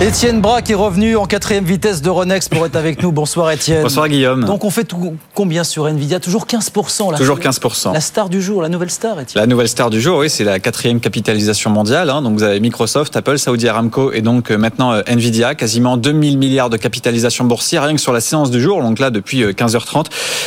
[0.00, 3.10] Étienne Braque est revenu en quatrième vitesse de Ronex pour être avec nous.
[3.10, 3.82] Bonsoir Étienne.
[3.82, 4.44] Bonsoir Guillaume.
[4.44, 6.20] Donc on fait tout, combien sur Nvidia?
[6.20, 7.18] Toujours 15% là.
[7.18, 7.92] Toujours 15%.
[7.92, 9.42] La star du jour, la nouvelle star Étienne.
[9.42, 12.10] La nouvelle star du jour, oui, c'est la quatrième capitalisation mondiale.
[12.10, 12.22] Hein.
[12.22, 16.38] Donc vous avez Microsoft, Apple, Saudi Aramco et donc euh, maintenant euh, Nvidia, quasiment 2000
[16.38, 18.80] milliards de capitalisation boursière rien que sur la séance du jour.
[18.80, 20.02] Donc là, depuis 15h30, euh,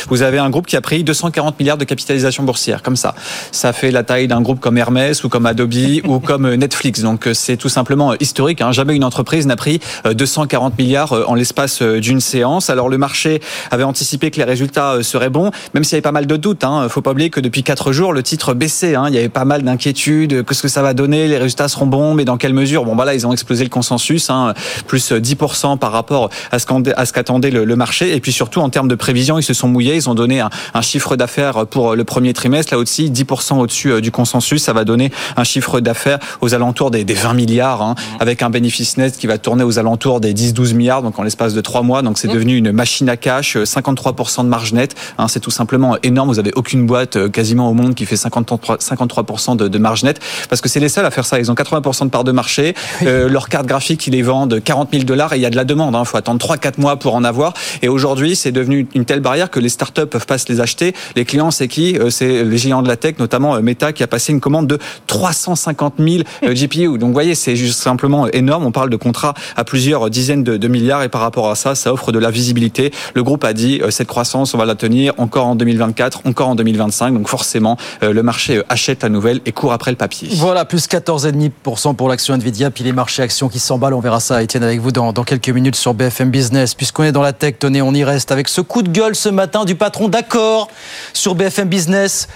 [0.08, 3.14] vous avez un groupe qui a pris 240 milliards de capitalisation boursière, comme ça.
[3.50, 7.02] Ça fait la taille d'un groupe comme Hermès ou comme Adobe ou comme Netflix.
[7.02, 8.62] Donc c'est tout simplement historique.
[8.62, 8.72] Hein.
[8.72, 12.70] Jamais une entreprise n'a pris 240 milliards euh, en l'espace euh, d'une séance.
[12.70, 16.02] Alors le marché avait anticipé que les résultats euh, seraient bons, même s'il y avait
[16.02, 16.64] pas mal de doutes.
[16.64, 16.88] Hein.
[16.88, 18.94] Faut pas oublier que depuis quatre jours, le titre baissait.
[18.94, 19.06] Hein.
[19.08, 20.44] Il y avait pas mal d'inquiétudes.
[20.44, 22.84] Qu'est-ce que ça va donner Les résultats seront bons, mais dans quelle mesure?
[22.84, 24.54] Bon, voilà, ils ont explosé le consensus, hein,
[24.86, 28.14] plus 10% par rapport à ce qu'attendait le, marché.
[28.14, 29.96] Et puis surtout, en termes de prévision, ils se sont mouillés.
[29.96, 30.50] Ils ont donné un,
[30.82, 32.74] chiffre d'affaires pour le premier trimestre.
[32.74, 34.62] Là aussi, 10% au-dessus du consensus.
[34.62, 38.22] Ça va donner un chiffre d'affaires aux alentours des, 20 milliards, hein, mmh.
[38.22, 41.54] avec un bénéfice net qui va tourner aux alentours des 10-12 milliards, donc en l'espace
[41.54, 42.02] de 3 mois.
[42.02, 42.32] Donc c'est mmh.
[42.32, 44.94] devenu une machine à cash, 53% euh, de marge nette.
[45.18, 46.28] Hein, c'est tout simplement énorme.
[46.28, 50.04] Vous avez aucune boîte euh, quasiment au monde qui fait 53%, 53 de, de, marge
[50.04, 51.38] nette, parce que c'est les seuls à faire ça.
[51.38, 52.74] Ils ont 80% de part de marché.
[53.02, 55.56] Euh, leur carte graphique, ils les vendent 40 000 dollars et il y a de
[55.56, 55.94] la demande.
[55.94, 56.04] Il hein.
[56.04, 57.54] faut attendre 3-4 mois pour en avoir.
[57.82, 60.94] Et aujourd'hui, c'est devenu une telle barrière que les startups peuvent pas se les acheter.
[61.16, 61.96] Les clients, c'est qui?
[62.10, 65.94] C'est les géants de la tech, notamment Meta, qui a passé une commande de 350
[65.98, 66.98] 000 GPU.
[66.98, 68.66] Donc, vous voyez, c'est juste simplement énorme.
[68.66, 71.92] On parle de contrats à plusieurs dizaines de, milliards et par rapport à ça, ça
[71.92, 72.92] offre de la visibilité.
[73.14, 76.48] Le groupe a dit euh, cette croissance, on va la tenir encore en 2024, encore
[76.48, 77.14] en 2025.
[77.14, 80.28] Donc forcément, euh, le marché euh, achète la nouvelle et court après le papier.
[80.32, 83.94] Voilà, plus 14,5% pour l'action Nvidia, puis les marchés actions qui s'emballent.
[83.94, 86.74] On verra ça, Étienne, avec vous dans, dans quelques minutes sur BFM Business.
[86.74, 89.28] Puisqu'on est dans la tech, tenez, on y reste avec ce coup de gueule ce
[89.28, 90.68] matin du patron d'accord
[91.12, 92.28] sur BFM Business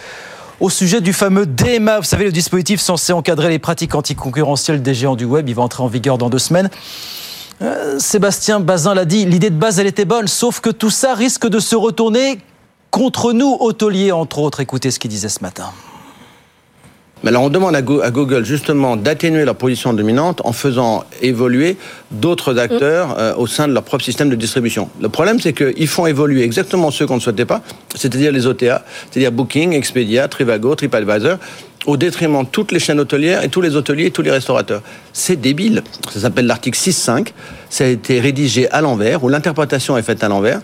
[0.61, 1.99] au sujet du fameux DMA.
[1.99, 5.49] Vous savez, le dispositif censé encadrer les pratiques anticoncurrentielles des géants du web.
[5.49, 6.71] Il va entrer en vigueur dans deux semaines.
[7.63, 11.15] Euh, Sébastien Bazin l'a dit, l'idée de base, elle était bonne, sauf que tout ça
[11.15, 12.39] risque de se retourner
[12.91, 14.61] contre nous, hôteliers, entre autres.
[14.61, 15.71] Écoutez ce qu'il disait ce matin.
[17.23, 21.77] Mais alors on demande à Google justement d'atténuer leur position dominante en faisant évoluer
[22.11, 24.91] d'autres acteurs euh, au sein de leur propre système de distribution.
[25.01, 27.63] Le problème c'est qu'ils font évoluer exactement ceux qu'on ne souhaitait pas,
[27.95, 31.39] c'est-à-dire les OTA, c'est-à-dire Booking, Expedia, Trivago, TripAdvisor,
[31.87, 34.83] au détriment de toutes les chaînes hôtelières et tous les hôteliers et tous les restaurateurs.
[35.13, 35.83] C'est débile.
[36.13, 37.29] Ça s'appelle l'article 6.5.
[37.71, 40.61] Ça a été rédigé à l'envers, où l'interprétation est faite à l'envers.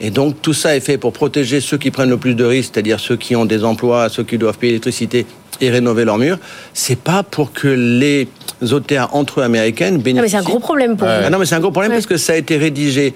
[0.00, 2.70] Et donc tout ça est fait pour protéger ceux qui prennent le plus de risques,
[2.72, 5.26] c'est-à-dire ceux qui ont des emplois, ceux qui doivent payer l'électricité
[5.60, 6.38] et rénover leurs murs.
[6.72, 8.28] C'est pas pour que les
[8.62, 10.16] OTA entre eux américaines bénéficient.
[10.16, 11.12] Non mais c'est un gros problème pour vous.
[11.26, 13.14] Ah non mais c'est un gros problème parce que ça a été rédigé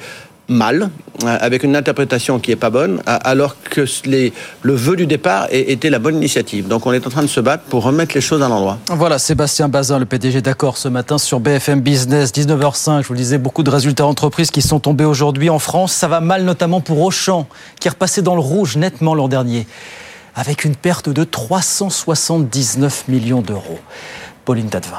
[0.49, 0.91] mal,
[1.23, 3.85] euh, avec une interprétation qui est pas bonne, alors que
[4.63, 6.69] le vœu du départ était la bonne initiative.
[6.69, 8.79] Donc on est en train de se battre pour remettre les choses à l'endroit.
[8.89, 13.03] Voilà, Sébastien Bazin, le PDG d'accord ce matin sur BFM Business, 19h05.
[13.03, 15.93] Je vous le disais, beaucoup de résultats d'entreprises qui sont tombés aujourd'hui en France.
[15.93, 17.47] Ça va mal notamment pour Auchan,
[17.81, 19.67] qui est repassé dans le rouge nettement l'an dernier,
[20.35, 23.79] avec une perte de 379 millions d'euros.
[24.45, 24.99] Pauline Tadevin.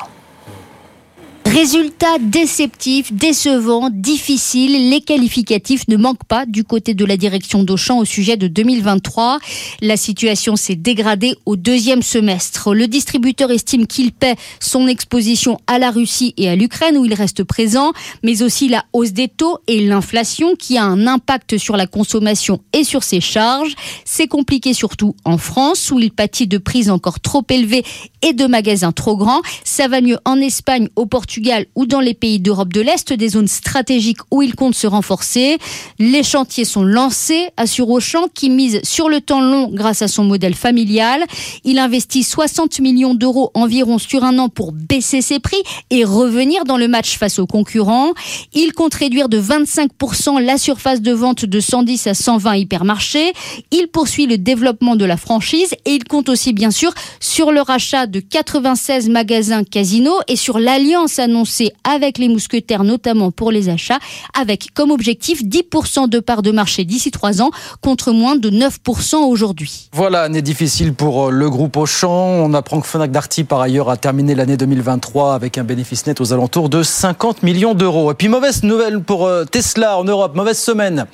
[1.45, 4.89] Résultat déceptif, décevant, difficile.
[4.89, 9.37] Les qualificatifs ne manquent pas du côté de la direction d'Auchan au sujet de 2023.
[9.81, 12.73] La situation s'est dégradée au deuxième semestre.
[12.73, 17.13] Le distributeur estime qu'il paie son exposition à la Russie et à l'Ukraine où il
[17.13, 21.77] reste présent, mais aussi la hausse des taux et l'inflation qui a un impact sur
[21.77, 23.75] la consommation et sur ses charges.
[24.03, 27.85] C'est compliqué surtout en France où il pâtit de prises encore trop élevées
[28.23, 29.41] et de magasins trop grands.
[29.63, 31.34] Ça va mieux en Espagne, au Portugal
[31.75, 35.57] ou dans les pays d'Europe de l'Est, des zones stratégiques où il compte se renforcer.
[35.99, 40.23] Les chantiers sont lancés, assure Auchan, qui mise sur le temps long grâce à son
[40.23, 41.23] modèle familial.
[41.63, 46.65] Il investit 60 millions d'euros environ sur un an pour baisser ses prix et revenir
[46.65, 48.11] dans le match face aux concurrents.
[48.53, 53.33] Il compte réduire de 25% la surface de vente de 110 à 120 hypermarchés.
[53.71, 57.61] Il poursuit le développement de la franchise et il compte aussi bien sûr sur le
[57.61, 63.69] rachat de 96 magasins Casino et sur l'alliance annoncé avec les mousquetaires, notamment pour les
[63.69, 63.99] achats,
[64.39, 67.51] avec comme objectif 10% de part de marché d'ici 3 ans,
[67.81, 69.89] contre moins de 9% aujourd'hui.
[69.93, 72.09] Voilà, année difficile pour euh, le groupe Auchan.
[72.09, 76.21] On apprend que Fnac Darty, par ailleurs, a terminé l'année 2023 avec un bénéfice net
[76.21, 78.11] aux alentours de 50 millions d'euros.
[78.11, 81.05] Et puis, mauvaise nouvelle pour euh, Tesla en Europe, mauvaise semaine.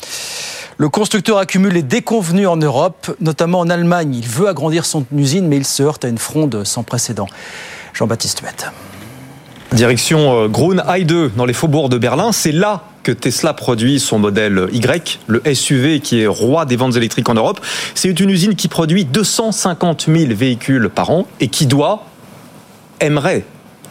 [0.78, 4.16] Le constructeur accumule les déconvenus en Europe, notamment en Allemagne.
[4.16, 7.28] Il veut agrandir son usine, mais il se heurte à une fronde sans précédent.
[7.94, 8.72] Jean-Baptiste Huette.
[9.74, 14.20] Direction euh, Grune Heide dans les faubourgs de Berlin, c'est là que Tesla produit son
[14.20, 17.62] modèle Y, le SUV qui est roi des ventes électriques en Europe.
[17.96, 22.06] C'est une usine qui produit 250 000 véhicules par an et qui doit,
[23.00, 23.46] aimerait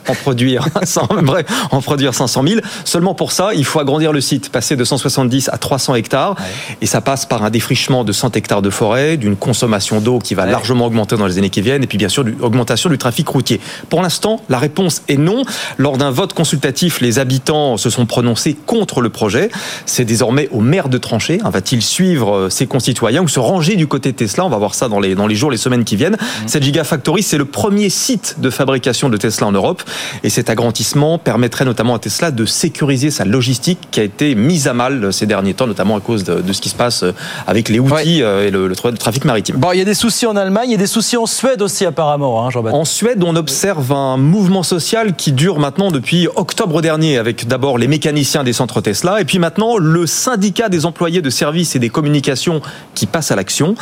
[0.08, 0.66] en produire,
[1.70, 2.60] en produire 500 000.
[2.84, 6.36] Seulement pour ça, il faut agrandir le site, passer de 170 à 300 hectares.
[6.80, 10.34] Et ça passe par un défrichement de 100 hectares de forêt, d'une consommation d'eau qui
[10.34, 12.98] va largement augmenter dans les années qui viennent, et puis bien sûr, d'une augmentation du
[12.98, 13.60] trafic routier.
[13.88, 15.42] Pour l'instant, la réponse est non.
[15.78, 19.50] Lors d'un vote consultatif, les habitants se sont prononcés contre le projet.
[19.86, 21.38] C'est désormais au maire de trancher.
[21.44, 24.44] Va-t-il suivre euh, ses concitoyens ou se ranger du côté de Tesla?
[24.44, 26.14] On va voir ça dans les, dans les jours, les semaines qui viennent.
[26.14, 26.48] Mmh.
[26.48, 29.82] Cette Gigafactory, c'est le premier site de fabrication de Tesla en Europe.
[30.22, 34.68] Et cet agrandissement permettrait notamment à Tesla de sécuriser sa logistique qui a été mise
[34.68, 37.04] à mal ces derniers temps, notamment à cause de, ce qui se passe
[37.46, 39.56] avec les outils euh, et le, trafic maritime.
[39.56, 41.62] Bon, il y a des soucis en Allemagne, il y a des soucis en Suède
[41.62, 42.80] aussi apparemment, hein, Jean-Baptiste.
[42.80, 47.78] En Suède, on observe un mouvement social qui dure maintenant depuis octobre dernier, avec d'abord
[47.78, 51.78] les mécaniciens des centres Tesla, et puis maintenant le syndicat des employés de services et
[51.78, 52.60] des communications
[52.94, 53.74] qui passe à l'action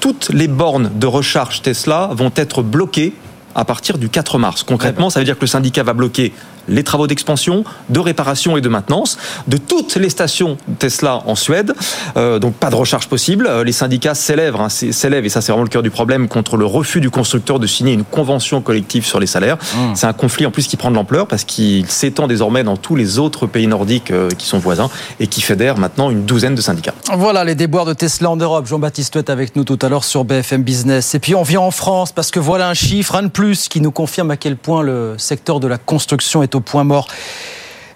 [0.00, 3.12] toutes les bornes de recharge Tesla vont être bloquées
[3.58, 4.62] à partir du 4 mars.
[4.62, 6.32] Concrètement, ça veut dire que le syndicat va bloquer
[6.68, 11.74] les travaux d'expansion, de réparation et de maintenance de toutes les stations Tesla en Suède.
[12.16, 13.46] Euh, donc pas de recharge possible.
[13.48, 16.56] Euh, les syndicats s'élèvent, hein, s'élèvent et ça c'est vraiment le cœur du problème contre
[16.56, 19.56] le refus du constructeur de signer une convention collective sur les salaires.
[19.56, 19.94] Mmh.
[19.94, 22.96] C'est un conflit en plus qui prend de l'ampleur parce qu'il s'étend désormais dans tous
[22.96, 24.90] les autres pays nordiques euh, qui sont voisins
[25.20, 26.94] et qui fédère maintenant une douzaine de syndicats.
[27.14, 28.66] Voilà les déboires de Tesla en Europe.
[28.66, 31.14] Jean-Baptiste est avec nous tout à l'heure sur BFM Business.
[31.14, 33.80] Et puis on vient en France parce que voilà un chiffre, un de plus, qui
[33.80, 37.08] nous confirme à quel point le secteur de la construction est au point mort.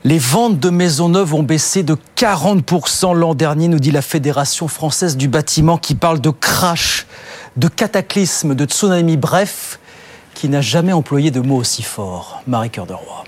[0.04, 4.66] Les ventes de maisons neuves ont baissé de 40% l'an dernier, nous dit la Fédération
[4.66, 7.06] française du bâtiment, qui parle de crash,
[7.56, 9.78] de cataclysme, de tsunami, bref,
[10.34, 12.42] qui n'a jamais employé de mots aussi forts.
[12.48, 13.24] Marie-Cœur de Roy.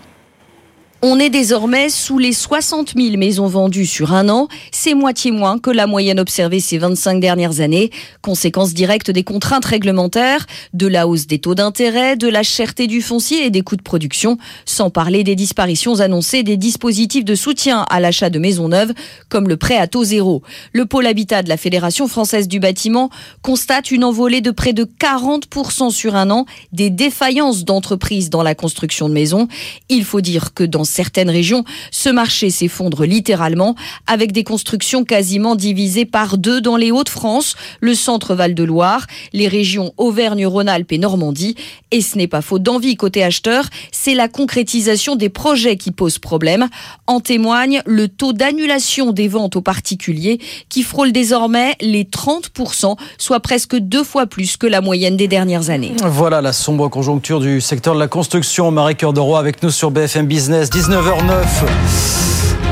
[1.07, 4.49] On est désormais sous les 60 000 maisons vendues sur un an.
[4.73, 7.91] C'est moitié moins que la moyenne observée ces 25 dernières années.
[8.23, 13.03] Conséquence directe des contraintes réglementaires, de la hausse des taux d'intérêt, de la cherté du
[13.03, 17.85] foncier et des coûts de production, sans parler des disparitions annoncées des dispositifs de soutien
[17.91, 18.95] à l'achat de maisons neuves,
[19.29, 20.41] comme le prêt à taux zéro.
[20.73, 23.11] Le pôle habitat de la Fédération française du bâtiment
[23.43, 28.55] constate une envolée de près de 40% sur un an des défaillances d'entreprises dans la
[28.55, 29.49] construction de maisons.
[29.91, 33.75] Il faut dire que dans certaines régions, ce marché s'effondre littéralement
[34.07, 39.93] avec des constructions quasiment divisées par deux dans les Hauts-de-France, le centre Val-de-Loire, les régions
[39.97, 41.57] Auvergne-Rhône-Alpes et Normandie.
[41.91, 46.19] Et ce n'est pas faute d'envie côté acheteur, c'est la concrétisation des projets qui pose
[46.19, 46.69] problème.
[47.07, 50.39] En témoigne le taux d'annulation des ventes aux particuliers
[50.69, 55.71] qui frôle désormais les 30%, soit presque deux fois plus que la moyenne des dernières
[55.71, 55.93] années.
[56.05, 58.71] Voilà la sombre conjoncture du secteur de la construction.
[58.71, 60.71] Marie-Cœur de Roy avec nous sur BFM Business.
[60.85, 61.65] 19h09.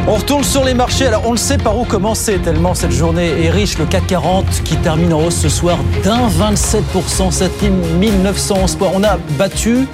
[0.07, 1.07] On retourne sur les marchés.
[1.07, 3.79] Alors, on le sait par où commencer, tellement cette journée est riche.
[3.79, 8.91] Le CAC 40 qui termine en hausse ce soir d'un 27%, 7911 points.
[8.95, 9.87] On a battu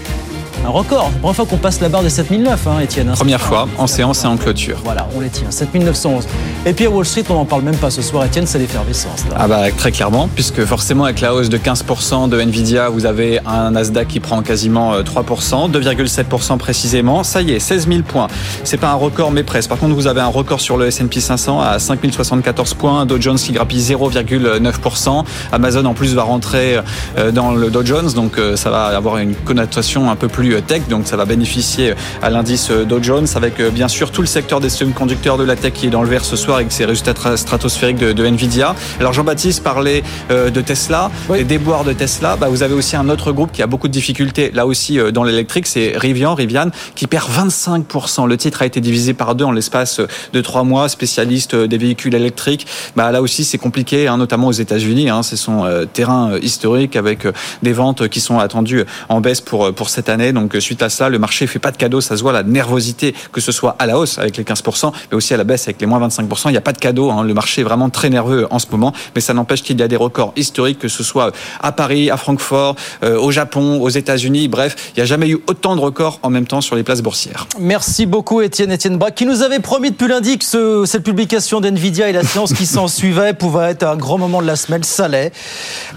[0.65, 1.11] un record.
[1.21, 3.09] Première fois qu'on passe la barre des 7009, hein, Étienne.
[3.09, 3.15] Hein.
[3.15, 4.79] Première fois, en séance et en clôture.
[4.85, 5.51] Voilà, on les tient.
[5.51, 6.27] 7911.
[6.67, 9.25] Et puis à Wall Street, on n'en parle même pas ce soir, Étienne, c'est l'effervescence.
[9.37, 13.41] Ah bah très clairement, puisque forcément avec la hausse de 15% de Nvidia, vous avez
[13.47, 17.23] un Nasdaq qui prend quasiment 3%, euh, 2,7% précisément.
[17.23, 18.29] Ça y est, 16 000 points.
[18.65, 19.69] C'est pas un record, mais presque.
[19.69, 23.07] Par contre, vous avez un record sur le S&P 500 à 5074 points.
[23.07, 25.25] Dow Jones qui grappille 0,9%.
[25.53, 26.79] Amazon en plus va rentrer
[27.17, 30.48] euh, dans le Dow Jones, donc euh, ça va avoir une connotation un peu plus
[30.67, 34.27] tech, donc ça va bénéficier à l'indice Dow Jones avec euh, bien sûr tout le
[34.27, 36.85] secteur des semi-conducteurs de la tech qui est dans le vert ce soir avec ses
[36.85, 38.75] résultats stratosphériques de, Nvidia.
[39.01, 42.37] Alors Jean-Baptiste parlait euh, de Tesla, des déboires de Tesla.
[42.37, 45.11] Bah, vous avez aussi un autre groupe qui a beaucoup de difficultés là aussi euh,
[45.11, 48.27] dans l'électrique, c'est Rivian, Rivian qui perd 25%.
[48.27, 50.01] Le titre a été divisé par deux en l'espace
[50.33, 52.67] de trois mois, spécialiste des véhicules électriques.
[52.97, 55.09] Bah, là aussi c'est compliqué, hein, notamment aux États-Unis.
[55.11, 57.27] Hein, c'est son terrain historique avec
[57.63, 60.33] des ventes qui sont attendues en baisse pour, pour cette année.
[60.41, 62.01] Donc suite à ça, le marché fait pas de cadeau.
[62.01, 65.17] Ça se voit la nervosité, que ce soit à la hausse avec les 15%, mais
[65.17, 66.43] aussi à la baisse avec les moins 25%.
[66.47, 67.11] Il n'y a pas de cadeau.
[67.11, 67.25] Hein.
[67.25, 69.89] Le marché est vraiment très nerveux en ce moment, mais ça n'empêche qu'il y a
[69.89, 74.49] des records historiques, que ce soit à Paris, à Francfort, euh, au Japon, aux États-Unis.
[74.49, 77.03] Bref, il n'y a jamais eu autant de records en même temps sur les places
[77.03, 77.47] boursières.
[77.59, 82.09] Merci beaucoup, Étienne Étienne Braque, qui nous avait promis depuis lundi que cette publication d'NVIDIA
[82.09, 84.83] et la science qui s'en suivait pouvait être un grand moment de la semaine.
[84.83, 85.33] Ça l'est.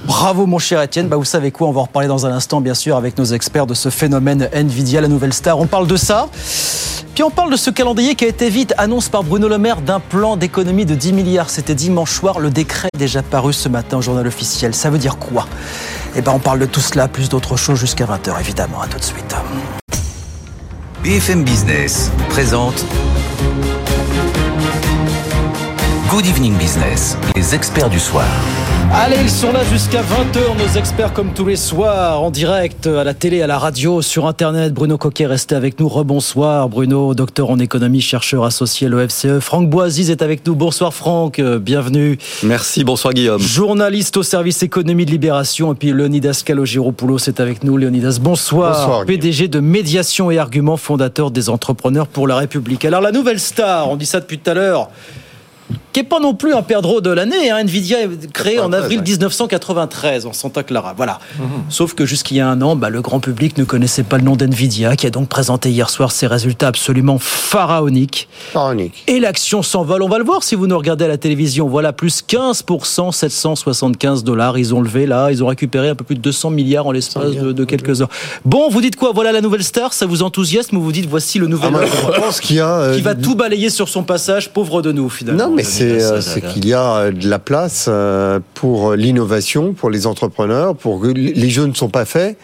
[0.06, 1.08] Bravo, mon cher Étienne.
[1.08, 1.68] Bah, vous savez quoi?
[1.68, 4.31] On va en reparler dans un instant, bien sûr, avec nos experts de ce phénomène
[4.40, 5.60] Nvidia, la nouvelle star.
[5.60, 6.30] On parle de ça.
[7.14, 9.82] Puis on parle de ce calendrier qui a été vite annonce par Bruno Le Maire
[9.82, 11.50] d'un plan d'économie de 10 milliards.
[11.50, 12.40] C'était dimanche soir.
[12.40, 14.74] Le décret déjà paru ce matin au journal officiel.
[14.74, 15.46] Ça veut dire quoi?
[16.16, 18.82] Eh ben, on parle de tout cela, plus d'autres choses jusqu'à 20h, évidemment.
[18.82, 19.36] À tout de suite.
[21.04, 22.86] BFM Business présente
[26.10, 28.26] Good Evening Business, les experts du soir.
[28.94, 33.06] Allez, ils sont là jusqu'à 20h, nos experts comme tous les soirs, en direct, à
[33.06, 34.74] la télé, à la radio, sur Internet.
[34.74, 35.88] Bruno Coquet, restez avec nous.
[35.88, 39.40] Rebonsoir, Bruno, docteur en économie, chercheur associé à l'OFCE.
[39.40, 40.56] Franck Boisiz est avec nous.
[40.56, 42.18] Bonsoir Franck, euh, bienvenue.
[42.44, 43.42] Merci, bonsoir Guillaume.
[43.42, 45.72] Journaliste au service économie de Libération.
[45.72, 47.78] Et puis Leonidas Kalogiropoulos est avec nous.
[47.78, 48.78] Leonidas, bonsoir.
[48.78, 49.06] Bonsoir.
[49.06, 52.84] PDG de Médiation et Arguments, fondateur des entrepreneurs pour la République.
[52.84, 54.90] Alors la nouvelle star, on dit ça depuis tout à l'heure,
[55.94, 57.50] qui n'est pas non plus un perdreau de l'année.
[57.52, 57.60] hein.
[57.64, 60.94] Nvidia est créé en avril 1993 en Santa Clara.
[60.96, 61.20] Voilà.
[61.70, 64.24] Sauf que jusqu'il y a un an, bah, le grand public ne connaissait pas le
[64.24, 68.28] nom d'Nvidia, qui a donc présenté hier soir ses résultats absolument pharaoniques.
[68.54, 69.04] Pharaonique.
[69.08, 70.02] Et l'action s'envole.
[70.04, 71.68] On va le voir si vous nous regardez à la télévision.
[71.68, 74.58] Voilà, plus 15%, 775 dollars.
[74.58, 77.32] Ils ont levé là, ils ont récupéré un peu plus de 200 milliards en l'espace
[77.32, 78.10] de, de quelques heures.
[78.46, 79.12] Bon, vous dites quoi?
[79.14, 82.20] Voilà la nouvelle star, ça vous enthousiasme ou vous dites voici le nouvel Ah, je
[82.20, 82.68] pense qu'il y a.
[82.80, 85.48] euh, qui va tout balayer sur son passage, pauvre de nous finalement.
[85.50, 89.74] Non, mais c'est euh, c'est qu'il y a euh, de la place euh, pour l'innovation,
[89.74, 92.38] pour les entrepreneurs, pour que les jeux ne sont pas faits.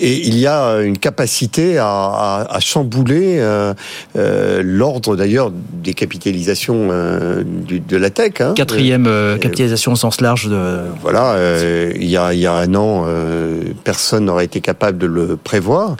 [0.00, 3.72] Et il y a une capacité à, à- à chambouler euh,
[4.16, 8.32] euh, l'ordre d'ailleurs des capitalisations euh, du- de la tech.
[8.40, 8.54] hein.
[8.56, 9.08] Quatrième
[9.40, 10.80] capitalisation au sens large de.
[11.00, 11.36] Voilà,
[11.94, 13.06] il, y a, il y a un an,
[13.84, 15.94] personne n'aurait été capable de le prévoir.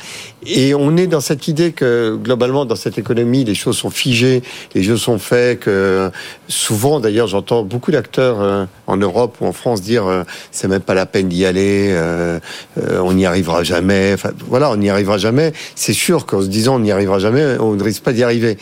[0.46, 4.42] Et on est dans cette idée que globalement, dans cette économie, les choses sont figées,
[4.74, 6.10] les jeux sont faits, que
[6.48, 10.80] souvent, d'ailleurs, j'entends beaucoup d'acteurs euh, en Europe ou en France dire euh, c'est même
[10.80, 12.38] pas la peine d'y aller, euh,
[12.78, 14.12] euh, on n'y arrivera jamais.
[14.14, 15.52] Enfin, voilà, on n'y arrivera jamais.
[15.74, 18.58] C'est sûr qu'en se disant on n'y arrivera jamais, on ne risque pas d'y arriver.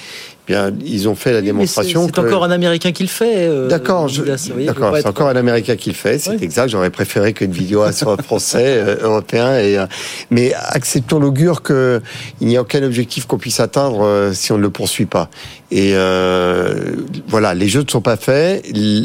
[0.49, 2.07] Bien, ils ont fait la démonstration.
[2.07, 3.47] c'est que- encore un Américain qui le fait.
[3.47, 4.23] euh, D'accord, je-
[4.67, 6.69] d'accord, c'est être- encore un Américain qui le fait, c'est exact.
[6.69, 9.57] J'aurais préféré qu'une vidéo soit français, euh, européen.
[9.59, 9.87] Et, euh,
[10.31, 12.01] mais acceptons l'augure qu'il
[12.41, 15.31] n'y a aucun objectif qu'on puisse atteindre euh, si on ne le poursuit pas.
[15.75, 16.97] Et euh,
[17.29, 18.63] voilà, les jeux ne sont pas faits.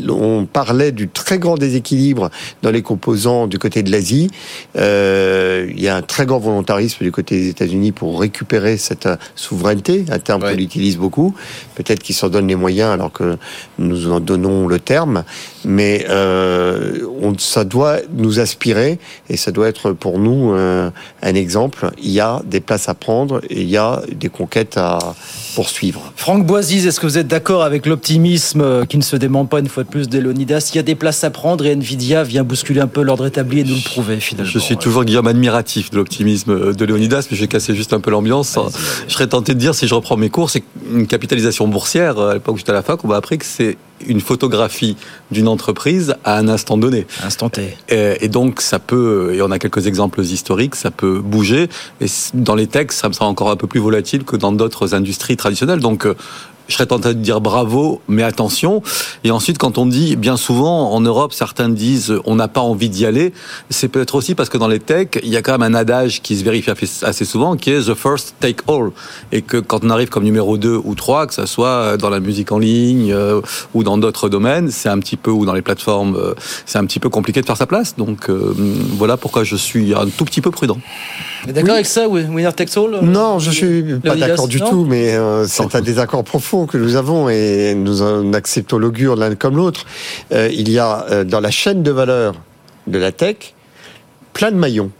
[0.10, 2.30] On parlait du très grand déséquilibre
[2.62, 4.30] dans les composants du côté de l'Asie.
[4.78, 9.06] Euh, il y a un très grand volontarisme du côté des États-Unis pour récupérer cette
[9.06, 10.54] euh, souveraineté, un terme Ouais.
[10.56, 11.34] qu'on utilise beaucoup.
[11.76, 13.38] Peut-être qu'ils s'en donnent les moyens alors que
[13.80, 15.24] nous en donnons le terme.
[15.64, 20.90] Mais euh, on, ça doit nous aspirer et ça doit être pour nous euh,
[21.24, 21.92] un exemple.
[22.04, 25.00] Il y a des places à prendre et il y a des conquêtes à
[25.56, 26.12] poursuivre.
[26.18, 29.60] Franck Boisiz, est-ce que vous êtes d'accord avec l'optimisme euh, qui ne se dément pas
[29.60, 30.72] une fois de plus d'Elonidas?
[30.74, 33.60] Il y a des places à prendre et Nvidia vient bousculer un peu l'ordre établi
[33.60, 34.50] et nous le prouver finalement.
[34.52, 38.00] Je suis toujours Guillaume admiratif de l'optimisme de Léonidas, mais je vais casser juste un
[38.00, 38.58] peu l'ambiance.
[39.08, 42.18] Je serais tenté de dire, si je reprends mes cours, c'est une capitalisation boursière.
[42.18, 44.98] À l'époque où j'étais à la fac, on m'a appris que c'est une photographie
[45.32, 47.08] d'une entreprise à un instant donné.
[47.24, 47.76] Instant T.
[47.90, 51.70] Et, et donc ça peut, et on a quelques exemples historiques, ça peut bouger.
[52.02, 54.94] Et dans les techs, ça me sera encore un peu plus volatile que dans d'autres
[54.94, 55.80] industries traditionnelles.
[55.80, 56.16] Donc euh,
[56.68, 58.82] je serais tenté de dire bravo, mais attention.
[59.24, 62.90] Et ensuite, quand on dit, bien souvent, en Europe, certains disent on n'a pas envie
[62.90, 63.34] d'y aller,
[63.70, 66.22] c'est peut-être aussi parce que dans les techs, il y a quand même un adage
[66.22, 66.72] qui se vérifie
[67.02, 68.92] assez souvent, qui est the first take all.
[69.32, 72.20] Et que quand on arrive comme numéro 2 ou 3, que ça soit dans la
[72.20, 73.42] musique en ligne euh,
[73.74, 76.34] ou dans d'autres domaines, c'est un petit peu, ou dans les plateformes, euh,
[76.66, 77.96] c'est un petit peu compliqué de faire sa place.
[77.96, 78.54] Donc euh,
[78.98, 80.78] voilà pourquoi je suis un tout petit peu prudent.
[81.48, 85.14] D'accord avec ça, Winner Takes All Non, je suis pas d'accord du non tout, mais
[85.14, 89.56] euh, c'est un désaccord profond que nous avons et nous en acceptons l'augure l'un comme
[89.56, 89.86] l'autre.
[90.32, 92.36] Euh, il y a euh, dans la chaîne de valeur
[92.88, 93.54] de la tech
[94.34, 94.92] plein de maillons,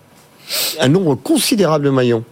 [0.80, 2.24] un nombre considérable de maillons.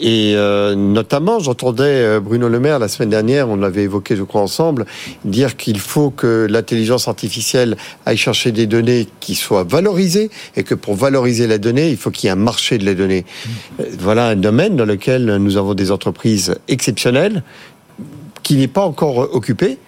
[0.00, 4.40] Et euh, notamment, j'entendais Bruno Le Maire la semaine dernière, on l'avait évoqué, je crois,
[4.40, 4.86] ensemble,
[5.24, 10.74] dire qu'il faut que l'intelligence artificielle aille chercher des données qui soient valorisées et que
[10.74, 13.26] pour valoriser la donnée, il faut qu'il y ait un marché de la donnée.
[13.98, 17.42] Voilà un domaine dans lequel nous avons des entreprises exceptionnelles
[18.42, 19.78] qui n'est pas encore occupé.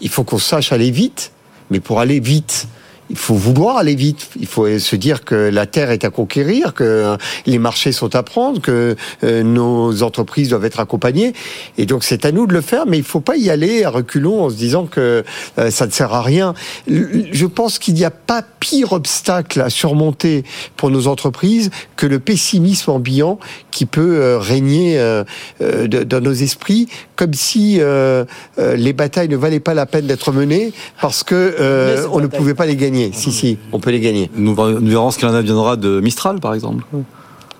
[0.00, 1.32] Il faut qu'on sache aller vite,
[1.70, 2.66] mais pour aller vite,
[3.12, 4.30] il faut vouloir aller vite.
[4.40, 7.16] Il faut se dire que la terre est à conquérir, que
[7.46, 11.34] les marchés sont à prendre, que euh, nos entreprises doivent être accompagnées.
[11.76, 13.90] Et donc c'est à nous de le faire, mais il faut pas y aller à
[13.90, 15.24] reculons en se disant que
[15.58, 16.54] euh, ça ne sert à rien.
[16.88, 20.44] Je pense qu'il n'y a pas pire obstacle à surmonter
[20.76, 23.38] pour nos entreprises que le pessimisme ambiant
[23.70, 25.24] qui peut euh, régner euh,
[25.60, 28.24] euh, dans nos esprits, comme si euh,
[28.58, 32.26] euh, les batailles ne valaient pas la peine d'être menées parce que euh, on ne
[32.26, 33.01] pouvait pas les gagner.
[33.12, 34.30] Si, si, on peut les gagner.
[34.34, 36.84] Nous, nous verrons ce qu'il en adviendra de Mistral, par exemple.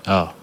[0.05, 0.33] Ah,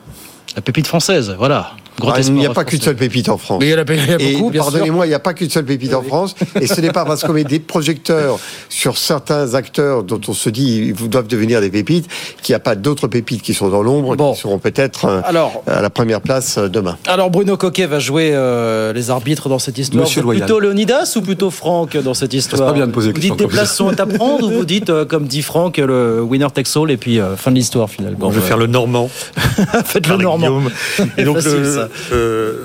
[0.56, 1.72] la pépite française, voilà.
[2.00, 3.58] Grand Ah, il n'y a pas qu'une seule pépite en France.
[3.60, 5.18] Mais il y en a, il y en a Et beaucoup, pardonnez-moi, il n'y a
[5.20, 6.34] pas qu'une seule pépite en France.
[6.60, 8.38] Et ce n'est pas parce qu'on met des projecteurs
[8.68, 12.08] sur certains acteurs dont on se dit ils doivent devenir des pépites
[12.42, 14.32] qu'il n'y a pas d'autres pépites qui sont dans l'ombre Bon.
[14.34, 16.96] qui seront peut-être euh, Alors, à la première place euh, demain.
[17.06, 20.04] alors Bruno Coquet va jouer euh, les arbitres dans cette histoire.
[20.04, 23.20] Monsieur plutôt Leonidas ou plutôt Franck dans cette histoire pas bien de poser des Vous
[23.20, 26.46] dites des places sont à prendre ou vous dites, euh, comme dit Franck, le winner
[26.54, 29.10] takes all et puis euh, fin de l'histoire finalement Bon, je vais faire le Normand.
[29.84, 30.62] Faites le normand.
[31.18, 31.88] Et donc, Facile, le- ça.
[32.12, 32.64] Euh,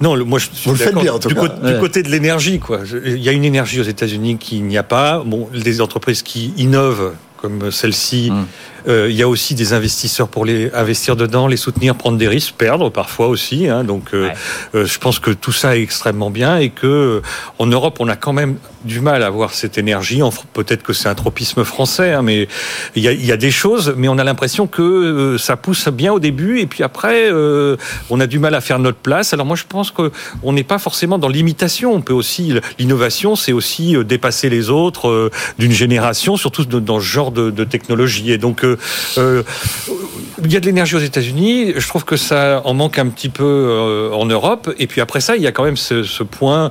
[0.00, 1.02] non, le- moi je suis Vous le faites d'accord.
[1.02, 1.78] bien, en tout du, cas.
[1.80, 2.80] côté de l'énergie, quoi.
[3.04, 5.22] Il y a une énergie aux États-Unis qu'il n'y a pas.
[5.24, 8.30] Bon, des entreprises qui innovent comme celle-ci.
[8.30, 8.46] Mm.
[8.88, 12.28] Euh, il y a aussi des investisseurs pour les investir dedans, les soutenir, prendre des
[12.28, 13.68] risques, perdre parfois aussi.
[13.68, 13.84] hein.
[13.84, 14.32] donc, euh, Ouais.
[14.74, 17.22] euh, je pense que tout ça est extrêmement bien et que
[17.58, 20.20] en Europe, on a quand même du mal à avoir cette énergie.
[20.52, 22.46] Peut-être que c'est un tropisme français, hein, mais
[22.94, 25.88] il y, a, il y a des choses, mais on a l'impression que ça pousse
[25.88, 27.76] bien au début et puis après, euh,
[28.10, 29.32] on a du mal à faire notre place.
[29.32, 30.12] Alors moi, je pense que
[30.42, 31.92] on n'est pas forcément dans l'imitation.
[31.94, 37.04] On peut aussi l'innovation, c'est aussi dépasser les autres euh, d'une génération, surtout dans ce
[37.04, 38.30] genre de, de technologie.
[38.30, 38.75] Et donc, euh,
[39.18, 39.42] euh,
[40.44, 41.72] il y a de l'énergie aux États-Unis.
[41.76, 44.72] Je trouve que ça en manque un petit peu euh, en Europe.
[44.78, 46.70] Et puis après ça, il y a quand même ce, ce point.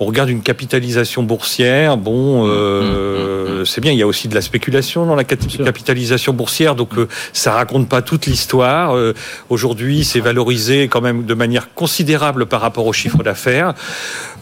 [0.00, 1.96] On regarde une capitalisation boursière.
[1.96, 3.92] Bon, euh, c'est bien.
[3.92, 6.74] Il y a aussi de la spéculation dans la capitalisation boursière.
[6.74, 8.96] Donc euh, ça raconte pas toute l'histoire.
[8.96, 9.14] Euh,
[9.50, 13.74] Aujourd'hui, c'est valorisé quand même de manière considérable par rapport au chiffre d'affaires.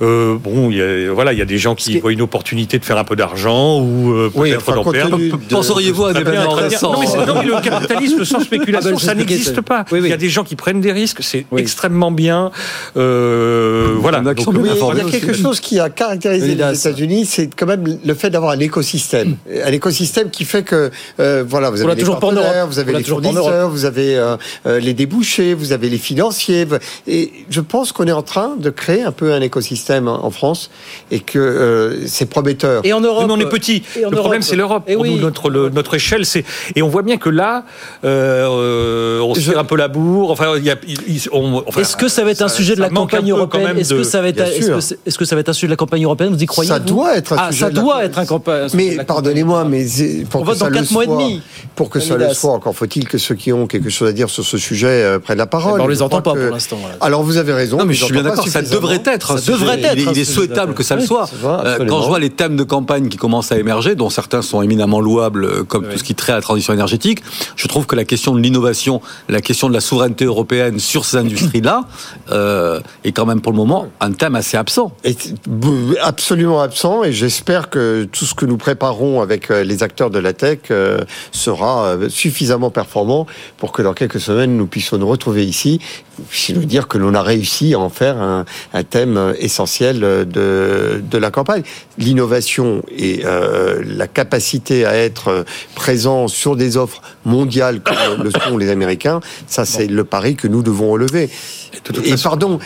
[0.01, 2.79] Euh, bon, il y a, voilà, il y a des gens qui voient une opportunité
[2.79, 5.19] de faire un peu d'argent ou euh, Oui, peut-être enfin, d'en perdre.
[5.51, 6.79] Penseriez-vous à des bien, bien.
[6.83, 9.61] Non, mais, c'est- non, mais le capitalisme sans spéculation, Ah ben, ça c'est compliqué, n'existe
[9.61, 9.85] pas.
[9.93, 10.07] Oui, oui.
[10.09, 11.61] Il y a des gens qui prennent des risques, c'est Oui.
[11.61, 12.51] extrêmement bien.
[12.97, 14.19] Euh, voilà.
[14.19, 15.21] Il y en a qui Donc, informés il y a aussi.
[15.21, 19.37] quelque chose qui a caractérisé les États-Unis, c'est quand même le fait d'avoir un écosystème.
[19.65, 20.91] Un écosystème qui fait que,
[21.21, 24.95] euh, voilà, vous avez les partenaires, vous avez les fournisseurs, vous avez euh, euh, les
[24.95, 26.67] débouchés, vous avez les financiers.
[27.07, 30.71] Et je pense qu'on est en train de créer un peu un écosystème en France
[31.11, 32.83] et que euh, c'est prometteur.
[32.85, 33.83] Et en Europe, mais on est petit.
[33.97, 34.43] Le problème, Europe.
[34.43, 34.85] c'est l'Europe.
[34.87, 35.15] Eh Pour oui.
[35.15, 36.45] nous, notre, le- notre échelle, c'est.
[36.77, 37.65] Et on voit bien que là,
[38.05, 40.31] euh, on se tire un peu la bourre.
[40.31, 40.77] Enfin, il y a.
[40.87, 43.79] il- il- on- enfin, Est-ce que ça va être un sujet de la campagne européenne
[43.79, 44.75] Est-ce que ça va être Bien est-ce sûr.
[44.77, 46.47] que, c'est- est-ce que ça va être un sujet de la campagne européenne Vous y
[46.47, 48.65] croyez Ça vous doit être un ah, sujet ça de la- doit être un campa-
[48.65, 49.87] un sujet de Mais la pardonnez-moi, mais
[50.31, 51.43] pour On que vote ça dans le quatre mois et soit, demi.
[51.77, 52.35] pour que ça le Leonidas.
[52.39, 55.19] soit, encore faut-il que ceux qui ont quelque chose à dire sur ce sujet euh,
[55.19, 55.81] prennent la parole.
[55.81, 56.79] On les entend pas pour l'instant.
[57.01, 57.79] Alors vous avez raison.
[57.79, 59.33] Non, mais je suis bien d'accord, ça devrait être.
[59.33, 61.29] un Ça devrait être Il est, souhaitable que ça le soit.
[61.45, 61.85] Euh.
[61.87, 65.01] Quand je vois les thèmes de campagne qui commencent à émerger, dont certains sont éminemment
[65.01, 67.23] louables, comme tout ce qui trait à la transition énergétique,
[67.57, 71.17] je trouve que la question de l'innovation, la question de la souveraineté européenne sur ces
[71.17, 71.85] industries-là,
[72.31, 74.93] euh, est quand même pour le moment un thème assez absent.
[75.05, 80.11] b- absolument absent et j'espère que tout ce que nous préparons avec euh, les acteurs
[80.11, 80.99] de la tech euh,
[81.33, 83.27] sera euh, suffisamment performant
[83.59, 85.81] pour que dans quelques semaines nous puissions nous retrouver ici,
[86.31, 88.45] puis nous dire que l'on a réussi à en faire un,
[88.91, 91.63] thème euh, essentiel euh, de, de la campagne.
[91.99, 95.43] L'innovation et euh, la capacité à être euh,
[95.75, 100.49] présent sur des offres mondiales comme le sont les Américains, ça c'est le pari que
[100.49, 101.31] nous devons relever.
[102.05, 102.59] Et pardon,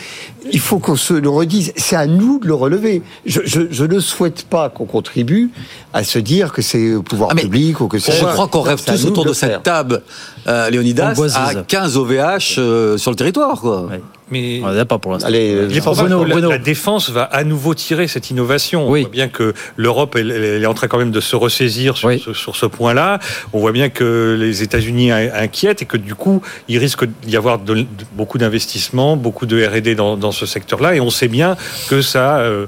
[0.51, 3.01] il faut qu'on se le redise, c'est à nous de le relever.
[3.25, 5.49] Je, je, je ne souhaite pas qu'on contribue
[5.93, 8.11] à se dire que c'est au pouvoir Ah, public ou que c'est...
[8.11, 10.01] Je crois qu'on rêve tous autour de cette table,
[10.47, 13.59] euh, Léonidas, à 15 OVH euh, sur le territoire.
[13.61, 13.83] Quoi.
[13.83, 14.01] Ouais.
[14.29, 15.29] Mais On n'est pas pour l'instant.
[15.31, 16.47] Euh, la-.
[16.49, 18.89] La, défense va à nouveau tirer cette innovation.
[18.89, 18.99] Oui.
[18.99, 21.95] On voit bien que l'Europe elle, elle est en train quand même de se ressaisir
[21.97, 22.21] sur, Oui.
[22.23, 23.19] ce, sur ce point-là.
[23.53, 27.37] On voit bien que les États-Unis in- inquiètent et que du coup, il risque d'y
[27.37, 30.95] avoir de- de- beaucoup d'investissements, beaucoup de R&D dans, dans ce secteur-là.
[30.95, 31.55] Et on sait bien
[31.89, 32.65] que ça, euh,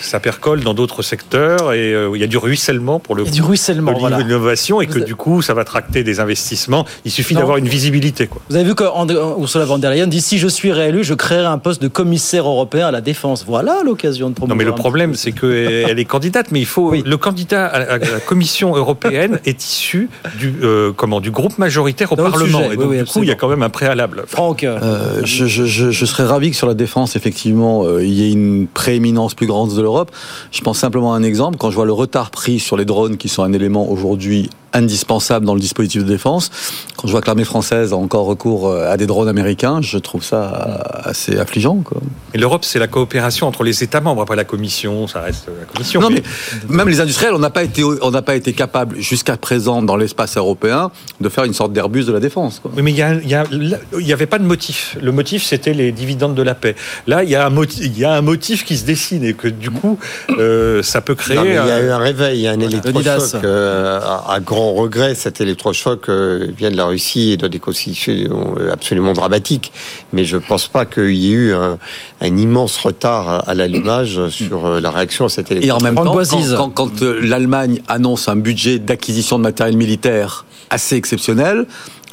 [0.00, 3.26] ça percole dans d'autres secteurs et euh, il y a du ruissellement pour le Il
[3.26, 3.36] y a coup.
[3.36, 4.18] du ruissellement, de voilà.
[4.18, 6.84] l'innovation et que Vous- du coup, ça va tracter des investissements.
[7.04, 8.26] Il suffit d'avoir une visibilité.
[8.26, 8.42] Quoi.
[8.50, 11.82] Vous avez vu qu'Ursula von der Leyen dit si je suis je créerai un poste
[11.82, 13.44] de commissaire européen à la défense.
[13.46, 14.58] Voilà l'occasion de Non, promouvoir.
[14.58, 16.90] mais le problème, c'est qu'elle est candidate, mais il faut.
[16.90, 17.02] Oui.
[17.04, 22.16] Le candidat à la, Commission européenne est issu du, euh, comment, du groupe majoritaire au
[22.16, 22.58] Dans Parlement.
[22.58, 24.24] sujet, et donc, oui, oui, du coup, il y a quand même un préalable.
[24.26, 28.04] Franck, euh, Euh, je, je, je, je serais ravi que sur la défense, effectivement, euh,
[28.04, 30.10] il y ait une prééminence plus grande de l'Europe.
[30.52, 31.56] Je pense simplement à un exemple.
[31.58, 35.44] Quand je vois le retard pris sur les drones, qui sont un élément aujourd'hui indispensable
[35.46, 36.50] dans le dispositif de défense,
[36.96, 39.98] quand je vois que l'armée française a encore recours euh, à des drones américains, je
[39.98, 41.76] trouve ça euh, assez affligeant.
[41.84, 42.00] Quoi.
[42.34, 44.22] Et l'Europe, c'est la coopération entre les États membres.
[44.22, 46.00] Après la Commission, ça reste la Commission.
[46.00, 46.22] Non, mais
[46.68, 49.96] même les industriels, on n'a pas été, on n'a pas été capable jusqu'à présent dans
[49.96, 52.60] l'espace européen de faire une sorte d'Airbus de la défense.
[52.60, 52.70] Quoi.
[52.76, 54.96] Oui, mais il y a- il y a- là, il y avait pas de motif.
[55.00, 56.76] Le motif, c'était les dividendes de la paix.
[57.06, 59.34] Là, il y a un motif, il y a un motif qui se dessine et
[59.34, 59.98] que du coup,
[60.38, 61.36] euh, ça peut créer.
[61.36, 64.00] Non, mais il y a un- eu un réveil, il y a un électrochoc euh,
[64.00, 67.58] à, à grand grand regret, cet électrochoc euh, vient de la Russie et de des
[67.58, 69.72] conditions absolument dramatiques.
[70.12, 71.78] Mais je ne pense pas qu'il y ait eu un,
[72.20, 75.80] un immense retard à l'allumage sur euh, la réaction à cet électrochoc.
[75.80, 76.54] Et en même temps, Boisise.
[76.56, 81.66] quand, quand- quand, euh, l'Allemagne annonce un budget d'acquisition de matériel militaire assez exceptionnel,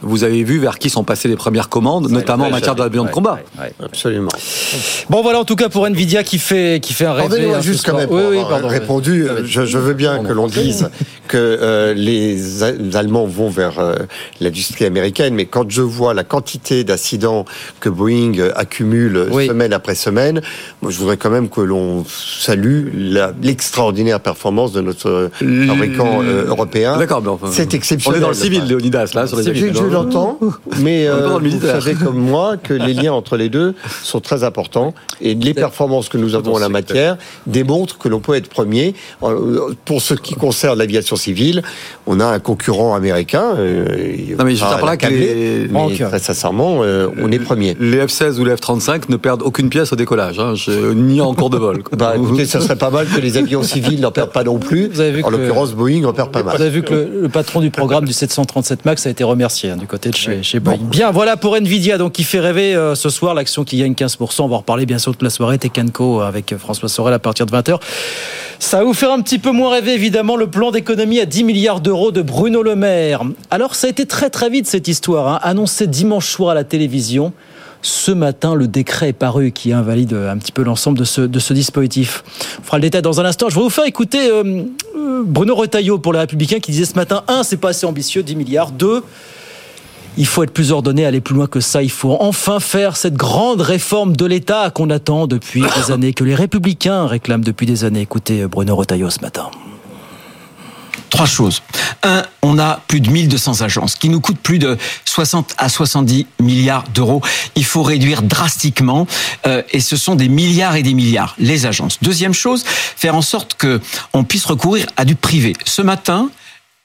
[0.04, 3.04] vous avez vu vers qui sont passées les premières commandes, notamment en matière de l'avion
[3.06, 3.40] de combat.
[3.84, 4.30] Absolument.
[5.10, 7.62] Bon voilà en tout cas pour Nvidia qui fait qui fait un rêve.
[7.62, 9.26] Juste quand même pour avoir répondu.
[9.26, 9.42] Pardon.
[9.46, 10.28] Je, je veux bien Pardon.
[10.30, 10.90] que l'on dise
[11.28, 12.64] que euh, les,
[12.96, 13.96] Allemands vont vers euh,
[14.42, 17.46] l'industrie américaine, mais quand je vois la quantité d'accidents
[17.80, 19.48] que Boeing euh, accumule Oui.
[19.48, 20.42] semaine après semaine,
[20.82, 22.90] moi je voudrais quand même que l'on salue
[23.42, 26.98] l'extraordinaire performance de notre fabricant euh, européen.
[26.98, 28.20] D'accord, mais enfin, C'est On exceptionnel.
[28.20, 30.40] est dans le civil, Léonidas, là, sur les je l'entends,
[30.80, 34.94] mais euh, vous savez comme moi que les liens entre les deux sont très importants
[35.22, 38.94] et les performances que nous avons en la matière démontrent que l'on peut être premier.
[39.24, 41.62] Euh, Pour ce qui concerne l'aviation civile,
[42.08, 43.54] on a un concurrent américain.
[43.58, 43.86] euh,
[44.38, 47.32] Non, mais je veux pas dire par là que les- mais très sincèrement, euh, on
[47.32, 47.76] est premier.
[47.80, 51.34] Les F-16 ou les F-35 ne perdent aucune pièce au décollage, hein, je- ni en
[51.34, 51.84] cours de vol.
[51.84, 51.98] quoi.
[51.98, 54.88] Bah, écoutez, ça serait pas mal que les avions civils n'en perdent pas non plus.
[54.90, 56.62] Vous avez vu en que- l'occurrence, Boeing en perd pas Vous mal.
[56.62, 59.78] avez vu que le, le patron du programme du 737 Max a été remercié hein,
[59.84, 60.78] du côté de chez, chez Boeing.
[60.80, 64.44] Bien, voilà pour Nvidia, donc qui fait rêver euh, ce soir, l'action qui gagne 15%.
[64.44, 65.58] On va en reparler bien sûr toute la soirée.
[65.58, 67.82] Tekenco avec François Sorel à partir de 20h.
[68.60, 71.44] Ça va vous faire un petit peu moins rêver, évidemment, le plan d'économie à 10
[71.44, 73.24] milliards d'euros de Bruno Le Maire.
[73.52, 76.64] Alors, ça a été très très vite cette histoire, hein, annoncé dimanche soir à la
[76.64, 77.34] télévision.
[77.82, 81.40] Ce matin, le décret est paru qui invalide un petit peu l'ensemble de ce, de
[81.40, 82.24] ce dispositif.
[82.62, 83.50] On fera le détail dans un instant.
[83.50, 84.64] Je vais vous faire écouter euh,
[84.96, 88.24] euh, Bruno Retailleau pour les Républicains qui disait ce matin, un, c'est pas assez ambitieux,
[88.24, 88.72] 10 milliards.
[88.72, 89.04] Deux,
[90.18, 91.82] il faut être plus ordonné, aller plus loin que ça.
[91.84, 96.24] Il faut enfin faire cette grande réforme de l'État qu'on attend depuis des années, que
[96.24, 98.02] les Républicains réclament depuis des années.
[98.02, 99.50] Écoutez Bruno Retailleau ce matin.
[101.10, 101.62] Trois choses.
[102.02, 106.26] Un, on a plus de 1200 agences qui nous coûtent plus de 60 à 70
[106.40, 107.22] milliards d'euros.
[107.56, 109.06] Il faut réduire drastiquement
[109.46, 112.00] euh, et ce sont des milliards et des milliards les agences.
[112.02, 113.80] Deuxième chose, faire en sorte que
[114.14, 115.54] on puisse recourir à du privé.
[115.66, 116.32] Ce matin,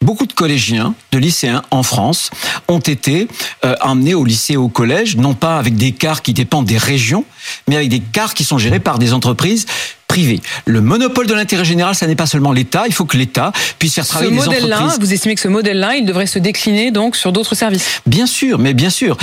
[0.04, 2.30] Beaucoup de collégiens, de lycéens en France
[2.68, 3.26] ont été
[3.64, 6.78] euh, emmenés au lycée et au collège, non pas avec des cars qui dépendent des
[6.78, 7.24] régions,
[7.66, 9.66] mais avec des cars qui sont gérés par des entreprises
[10.06, 10.40] privées.
[10.66, 13.94] Le monopole de l'intérêt général, ça n'est pas seulement l'État, il faut que l'État puisse
[13.94, 15.00] faire travailler des modèle-là, entreprises.
[15.00, 18.00] vous estimez que ce modèle-là, il devrait se décliner donc sur d'autres services?
[18.06, 19.18] Bien sûr, mais bien sûr.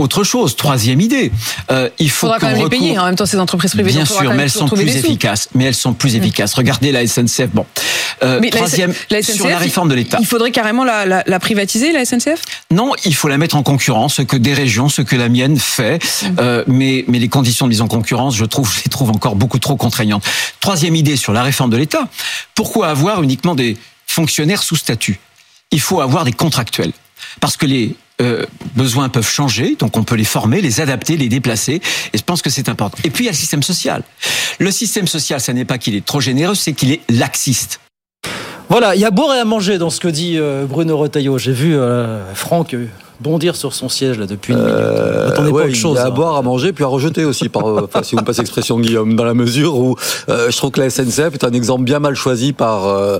[0.00, 1.32] Autre chose, troisième idée,
[1.72, 3.90] euh, il faut qu'on même les payer en même temps ces entreprises privées.
[3.90, 5.48] Bien sûr, mais elles sont plus efficaces.
[5.56, 6.54] Mais elles sont plus efficaces.
[6.54, 7.48] Regardez la SNCF.
[7.52, 7.66] Bon,
[8.22, 10.18] Euh, Mais troisième la sur SNCF, la réforme de l'État.
[10.20, 13.64] Il faudrait carrément la, la- la privatiser, la SNCF Non, il faut la mettre en
[13.64, 16.00] concurrence, ce que des régions, ce que la mienne fait.
[16.38, 19.34] Euh, mais, mais les conditions de mise en concurrence, je trouve, je les trouve encore
[19.34, 20.24] beaucoup trop contraignantes.
[20.60, 22.06] Troisième idée sur la réforme de l'État.
[22.54, 25.18] Pourquoi avoir uniquement des fonctionnaires sous statut?
[25.72, 26.92] Il faut avoir des contractuels.
[27.40, 31.28] Parce que les euh, besoins peuvent changer, donc on peut les former, les adapter, les
[31.28, 31.80] déplacer,
[32.12, 32.98] et je pense que c'est important.
[33.04, 34.02] Et puis il y a le système social.
[34.58, 37.80] Le système social, ça n'est pas qu'il est trop généreux, c'est qu'il est laxiste.
[38.68, 41.38] Voilà, il y a boire et à manger dans ce que dit euh, Bruno Retailleau.
[41.38, 42.74] J'ai vu euh, Franck
[43.20, 44.74] bondir sur son siège là depuis une minute.
[44.74, 45.96] Euh, Attendez ouais, pas autre chose.
[45.96, 46.10] Il y a à hein.
[46.10, 48.78] boire, à manger, puis à rejeter aussi, par, euh, enfin, si vous me passez l'expression
[48.78, 49.96] Guillaume, dans la mesure où
[50.28, 53.18] euh, je trouve que la SNCF est un exemple bien mal choisi par euh,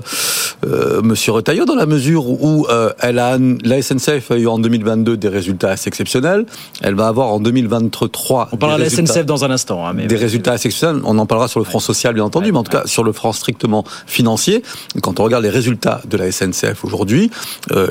[0.65, 2.67] euh, Monsieur Retailleau, dans la mesure où
[2.99, 6.45] elle a, la SNCF a eu en 2022 des résultats assez exceptionnels.
[6.81, 9.85] Elle va avoir en 2023 On parlera de la SNCF dans un instant.
[9.85, 11.01] hein, mais des résultats assez exceptionnels.
[11.05, 13.11] On en parlera sur le front social, bien entendu, mais en tout cas sur le
[13.11, 14.63] front strictement financier.
[15.01, 17.31] Quand on regarde les résultats de la SNCF aujourd'hui,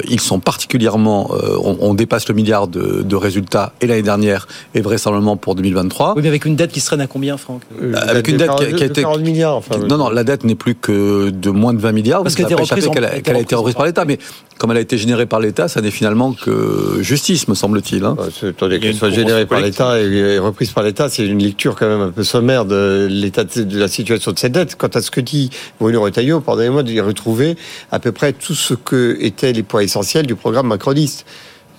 [0.08, 1.30] ils sont particulièrement,
[1.62, 6.14] on, on dépasse le milliard de, de résultats et l'année dernière et vraisemblablement pour 2023.
[6.16, 8.50] Oui, mais avec une dette qui se traîne à combien, Franck Euh, avec une dette
[8.56, 9.56] qui a- qui a été- 40 milliards.
[9.56, 12.22] Enfin, Non, non, la dette n'est plus que de moins de 20 milliards.
[12.22, 14.04] Parce qu'elle qu'elle a, elle a été qu'elle a été reprise par l'État.
[14.04, 14.18] Mais
[14.58, 18.04] comme elle a été générée par l'État, ça n'est finalement que justice, me semble-t-il.
[18.04, 18.16] hein.
[18.18, 21.42] Euh, c'est- Attendez, qu'elle une soit générée par l'État et reprise par l'État, c'est une
[21.42, 24.76] lecture quand même un peu sommaire de l'état de, de la situation de cette dette.
[24.76, 27.56] Quant à ce que dit Bruno Retailleau, pardonnez-moi de y retrouver
[27.90, 31.24] à peu près tout ce que étaient les points essentiels du programme macroniste.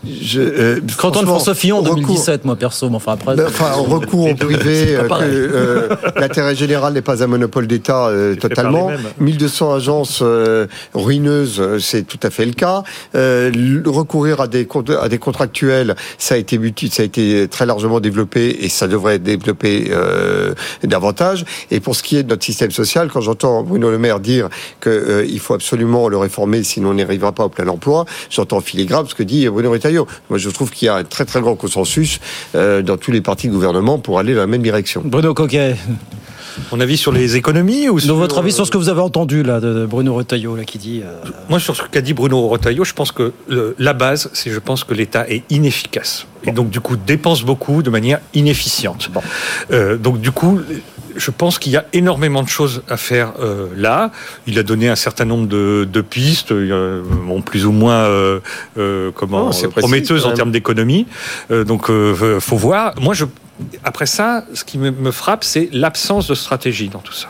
[0.08, 3.36] Je, euh, Canton de François Fillon en recours- 2017, moi perso, mais enfin après.
[3.36, 8.36] Ben, Enfin, recours au privé, euh, euh, l'intérêt général n'est pas un monopole d'État euh,
[8.36, 8.90] totalement.
[8.92, 9.06] les mêmes.
[9.20, 12.84] 1200 agences euh, ruineuses, c'est tout à fait le cas.
[13.16, 13.52] Euh,
[13.86, 14.66] recourir à des,
[15.02, 16.58] à des contractuels, ça a été
[16.92, 21.44] ça a été très largement développé et ça devrait être développé euh, davantage.
[21.72, 24.48] Et pour ce qui est de notre système social, quand j'entends Bruno Le Maire dire
[24.82, 29.06] qu'il faut absolument le réformer, sinon on n'y arrivera pas au plein emploi, j'entends filigrane
[29.06, 29.89] ce que dit Bruno Retailleau.
[30.30, 32.20] Moi, je trouve qu'il y a un très très grand consensus
[32.56, 35.02] euh, dans tous les partis de gouvernement pour aller dans la même direction.
[35.06, 35.76] Bruno Coquet.
[36.72, 39.44] Mon avis sur les économies ou sur votre avis sur ce que vous avez entendu
[39.44, 42.84] là de Bruno Retailleau là qui dit euh, Moi sur ce qu'a dit Bruno Retailleau,
[42.84, 43.34] je pense que
[43.78, 47.82] la base, c'est je pense que l'État est inefficace et donc du coup dépense beaucoup
[47.82, 49.10] de manière inefficiente.
[49.72, 50.60] Euh, donc du coup
[51.16, 54.12] je pense qu'il y a énormément de choses à faire euh, là.
[54.48, 58.40] Il a donné un certain nombre de, de pistes, euh, bon, plus ou moins euh,
[58.78, 61.08] euh comment oh, prometteuses en termes d'économie.
[61.52, 62.94] Euh, donc, euh, faut voir.
[63.00, 63.26] Moi, je,
[63.84, 67.30] après ça, ce qui me, me frappe, c'est l'absence de stratégie dans tout ça.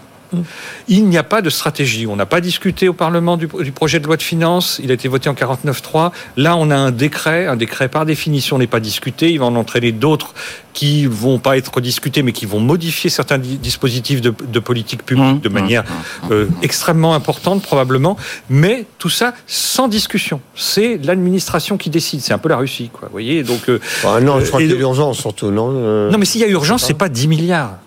[0.88, 2.08] Il n'y a pas de stratégie.
[2.08, 4.80] On n'a pas discuté au Parlement du, projet de loi de finances.
[4.84, 6.12] Il a été voté en 49.3.
[6.38, 7.48] Là, on a un décret.
[7.48, 9.32] Un décret, par définition, n'est pas discuté.
[9.32, 10.34] Il va en entraîner d'autres
[10.74, 15.40] qui vont pas être discutés, mais qui vont modifier certains dispositifs de, politique publique mmh.
[15.40, 15.88] de manière mmh.
[15.88, 16.32] Mmh.
[16.32, 18.18] Euh, extrêmement importante, probablement.
[18.50, 20.42] Mais tout ça sans discussion.
[20.56, 22.22] C'est l'administration qui décide.
[22.22, 23.08] C'est un peu la Russie, quoi.
[23.08, 23.70] Vous voyez Donc.
[23.70, 26.42] Euh, bah non, je crois qu'il y a urgence, surtout, non euh, Non, mais s'il
[26.42, 27.78] y a urgence, c'est pas 10 milliards.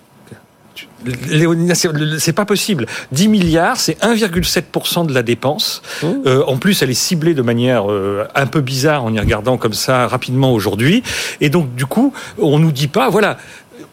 [1.28, 2.86] Léonina, c'est pas possible.
[3.12, 5.82] 10 milliards, c'est 1,7% de la dépense.
[6.02, 6.06] Mmh.
[6.26, 9.56] Euh, en plus, elle est ciblée de manière euh, un peu bizarre en y regardant
[9.56, 11.02] comme ça rapidement aujourd'hui.
[11.40, 13.38] Et donc, du coup, on nous dit pas, voilà,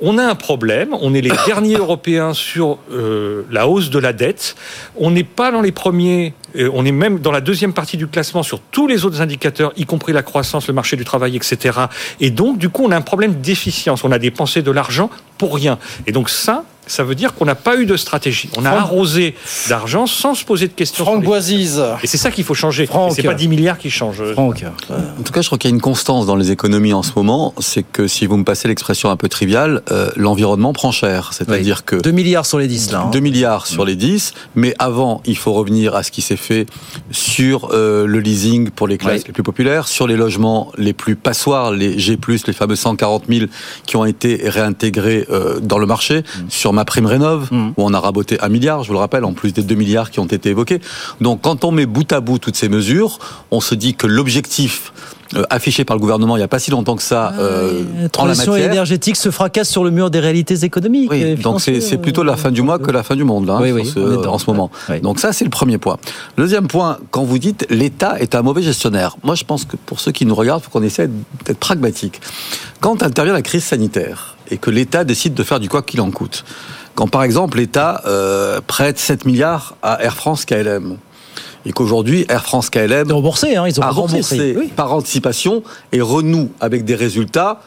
[0.01, 4.13] on a un problème, on est les derniers Européens sur euh, la hausse de la
[4.13, 4.55] dette,
[4.95, 8.43] on n'est pas dans les premiers, on est même dans la deuxième partie du classement
[8.43, 11.79] sur tous les autres indicateurs, y compris la croissance, le marché du travail, etc.
[12.19, 15.55] Et donc, du coup, on a un problème d'efficience, on a dépensé de l'argent pour
[15.55, 15.79] rien.
[16.07, 18.49] Et donc ça, ça veut dire qu'on n'a pas eu de stratégie.
[18.57, 19.35] On a arrosé
[19.69, 21.05] d'argent sans se poser de questions.
[21.05, 21.83] Franck Boisise.
[22.03, 22.89] Et c'est ça qu'il faut changer.
[23.11, 24.33] C'est pas 10 milliards qui changent.
[24.33, 24.65] Franck.
[24.89, 27.11] En tout cas, je crois qu'il y a une constance dans les économies en ce
[27.15, 27.53] moment.
[27.59, 31.31] C'est que si vous me passez l'expression un peu triviale, euh, l'environnement prend cher.
[31.33, 31.95] C'est-à-dire que.
[31.95, 33.09] 2 milliards sur les 10, là.
[33.11, 33.21] 2 hein.
[33.21, 34.33] milliards sur les 10.
[34.55, 36.65] Mais avant, il faut revenir à ce qui s'est fait
[37.11, 41.15] sur euh, le leasing pour les classes les plus populaires, sur les logements les plus
[41.15, 43.45] passoires, les G, les fameux 140 000
[43.85, 46.49] qui ont été réintégrés euh, dans le marché, mmh.
[46.49, 47.71] sur ma prime rénov, mm.
[47.75, 50.11] où on a raboté un milliard, je vous le rappelle, en plus des 2 milliards
[50.11, 50.79] qui ont été évoqués.
[51.19, 53.19] Donc quand on met bout à bout toutes ces mesures,
[53.51, 54.93] on se dit que l'objectif
[55.35, 58.55] euh, affiché par le gouvernement il n'y a pas si longtemps que ça euh, transition
[58.55, 61.11] énergétique se fracasse sur le mur des réalités économiques.
[61.11, 63.83] Oui, donc c'est plutôt la fin du mois que la fin du monde là, hein,
[63.83, 64.71] ce, en ce moment.
[65.03, 65.97] Donc ça c'est le premier point.
[66.35, 69.75] Le deuxième point, quand vous dites l'État est un mauvais gestionnaire, moi je pense que
[69.85, 71.09] pour ceux qui nous regardent, il faut qu'on essaie
[71.45, 72.21] d'être pragmatique.
[72.79, 76.11] Quand intervient la crise sanitaire et que l'État décide de faire du quoi qu'il en
[76.11, 76.43] coûte,
[76.95, 80.97] quand par exemple l'État euh, prête 7 milliards à Air France KLM,
[81.65, 86.51] et qu'aujourd'hui Air France KLM remboursé, hein, ils ont a remboursé, par anticipation et renoue
[86.59, 87.59] avec des résultats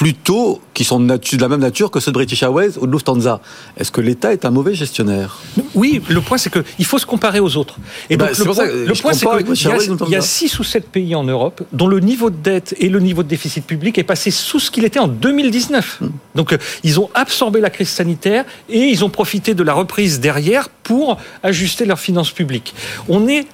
[0.00, 3.42] plutôt qui sont de la même nature que ceux de British Airways ou de Lufthansa.
[3.76, 5.36] Est-ce que l'État est un mauvais gestionnaire?
[5.74, 7.76] Oui, le point c'est qu'il faut se comparer aux autres.
[8.08, 11.14] Et bah, donc le, point, le point c'est qu'il y, a 6 ou 7 pays
[11.14, 14.30] en Europe dont le niveau de dette et le niveau de déficit public est passé
[14.30, 15.98] sous ce qu'il était en 2019.
[16.00, 16.08] Hmm.
[16.34, 20.18] Donc euh, ils ont absorbé la crise sanitaire et ils ont profité de la reprise
[20.18, 22.74] derrière pour ajuster leurs finances publiques.
[23.08, 23.46] On est,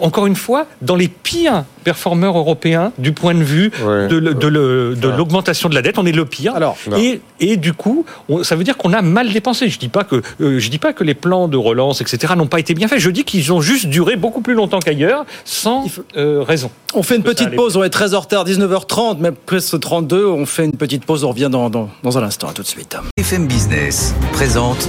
[0.00, 5.74] encore une fois, dans les pires performeurs européens du point de vue de, l'augmentation de
[5.74, 5.87] la dette.
[5.96, 6.54] On est le pire.
[6.96, 8.04] et, et, du coup,
[8.42, 9.68] ça veut dire qu'on a mal dépensé.
[9.68, 12.46] Je dis pas que euh, je dis pas que les plans de relance, etc., n'ont
[12.46, 12.98] pas été bien faits.
[12.98, 16.70] Je dis qu'ils ont juste duré beaucoup plus longtemps qu'ailleurs, sans euh, raison.
[16.94, 17.76] On fait une petite pause.
[17.76, 20.26] On est 13h tard, 19h30, même presque 32.
[20.26, 21.24] On fait une petite pause.
[21.24, 22.48] On revient dans, dans, dans un instant.
[22.48, 22.96] À tout de suite.
[23.16, 24.88] FM Business présente.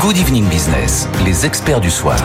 [0.00, 2.18] Good Evening Business, les experts du soir.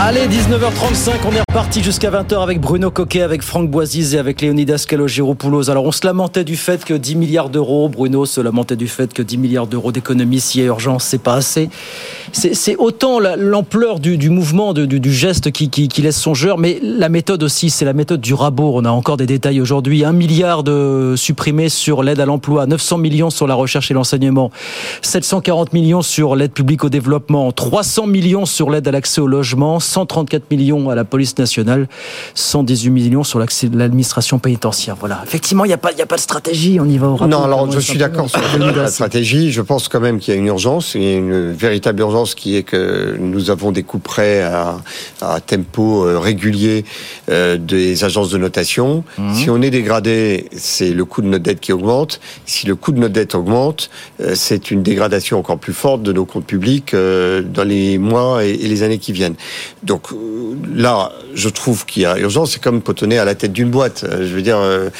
[0.00, 4.40] Allez, 19h35, on est reparti jusqu'à 20h avec Bruno Coquet, avec Franck Boisiz et avec
[4.40, 5.70] Léonidas Calogero-Poulos.
[5.70, 9.12] Alors, on se lamentait du fait que 10 milliards d'euros, Bruno se lamentait du fait
[9.12, 11.68] que 10 milliards d'euros d'économie, s'il y a urgence, c'est pas assez.
[12.32, 17.68] C'est autant l'ampleur du, mouvement, du, geste qui, qui, laisse songeur, mais la méthode aussi,
[17.68, 18.72] c'est la méthode du rabot.
[18.76, 20.04] On a encore des détails aujourd'hui.
[20.04, 24.50] Un milliard de supprimés sur l'aide à l'emploi, 900 millions sur la recherche et l'enseignement,
[25.02, 29.57] 740 millions sur l'aide publique au développement, 300 millions sur l'aide à l'accès au logement,
[29.80, 31.88] 134 millions à la police nationale,
[32.34, 34.96] 118 millions sur l'administration pénitentiaire.
[34.98, 35.20] Voilà.
[35.24, 36.78] Effectivement, il n'y a, pas, a pas de stratégie.
[36.80, 39.52] On y va au Non, alors je suis d'accord sur la stratégie.
[39.52, 42.34] Je pense quand même qu'il y a une urgence, il y a une véritable urgence
[42.34, 44.78] qui est que nous avons des coups prêts à,
[45.20, 46.84] à tempo euh, régulier
[47.30, 49.04] euh, des agences de notation.
[49.18, 49.34] Mhm.
[49.34, 52.20] Si on est dégradé, c'est le coût de notre dette qui augmente.
[52.46, 53.90] Si le coût de notre dette augmente,
[54.20, 58.56] euh, c'est une dégradation encore plus forte de nos comptes publics dans les mois et
[58.56, 59.34] les années qui viennent.
[59.82, 62.52] Donc euh, là, je trouve qu'il y a urgence.
[62.52, 64.04] C'est comme potonner à la tête d'une boîte.
[64.04, 64.90] Euh, je veux dire, euh,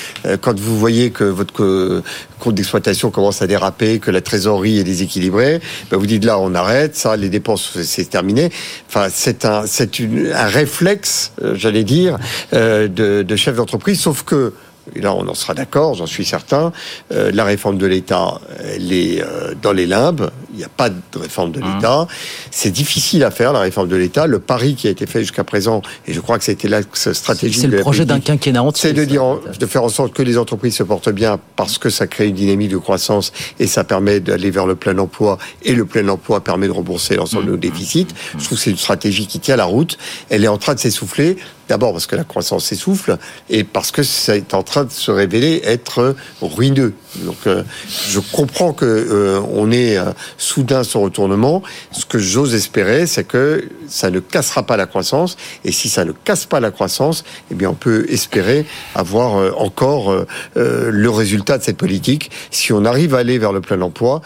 [0.41, 2.03] quand vous voyez que votre
[2.39, 6.55] compte d'exploitation commence à déraper, que la trésorerie est déséquilibrée, ben vous dites là, on
[6.55, 6.97] arrête.
[6.97, 8.51] Ça, les dépenses, c'est terminé.
[8.89, 12.19] Enfin, c'est un, c'est un réflexe, j'allais dire,
[12.53, 14.01] de, chef d'entreprise.
[14.01, 14.53] Sauf que
[14.97, 16.73] et là on en sera d'accord, j'en suis certain,
[17.11, 19.23] la réforme de l'État, elle est
[19.61, 22.07] dans les limbes, n'y a pas de réforme de l'État.
[22.51, 24.27] C'est difficile à faire, la réforme de l'État.
[24.27, 26.81] Le pari qui a été fait jusqu'à présent, et je crois que c'était la
[27.13, 28.89] stratégie C'est de le la projet d'un quinquennat entier.
[28.91, 31.79] c'est de dire, en- de faire en sorte que les entreprises se portent bien parce
[31.79, 35.39] que ça crée une dynamique de croissance et ça permet d'aller vers le plein emploi
[35.63, 38.09] et le plein emploi permet de rembourser l'ensemble de nos déficits.
[38.39, 39.99] Je trouve que c'est une stratégie qui tient la route.
[40.31, 41.37] Elle est en train de s'essouffler.
[41.69, 43.19] D'abord parce que la croissance s'essouffle
[43.51, 46.95] et parce que ça est en train de se révéler être ruineux.
[47.17, 47.63] Donc, euh,
[48.09, 51.63] je comprends que euh, on est euh, soudain ce retournement.
[51.93, 55.37] Ce que j'ose espérer, c'est que ça ne cassera pas la croissance.
[55.65, 59.53] Et si ça ne casse pas la croissance, eh bien, on peut espérer avoir euh,
[59.57, 62.31] encore le résultat de cette politique.
[62.51, 64.23] Si on arrive à aller vers le plein emploi,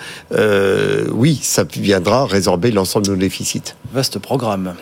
[1.10, 3.74] oui, ça viendra résorber l'ensemble de nos déficits.
[3.92, 4.74] Vaste programme.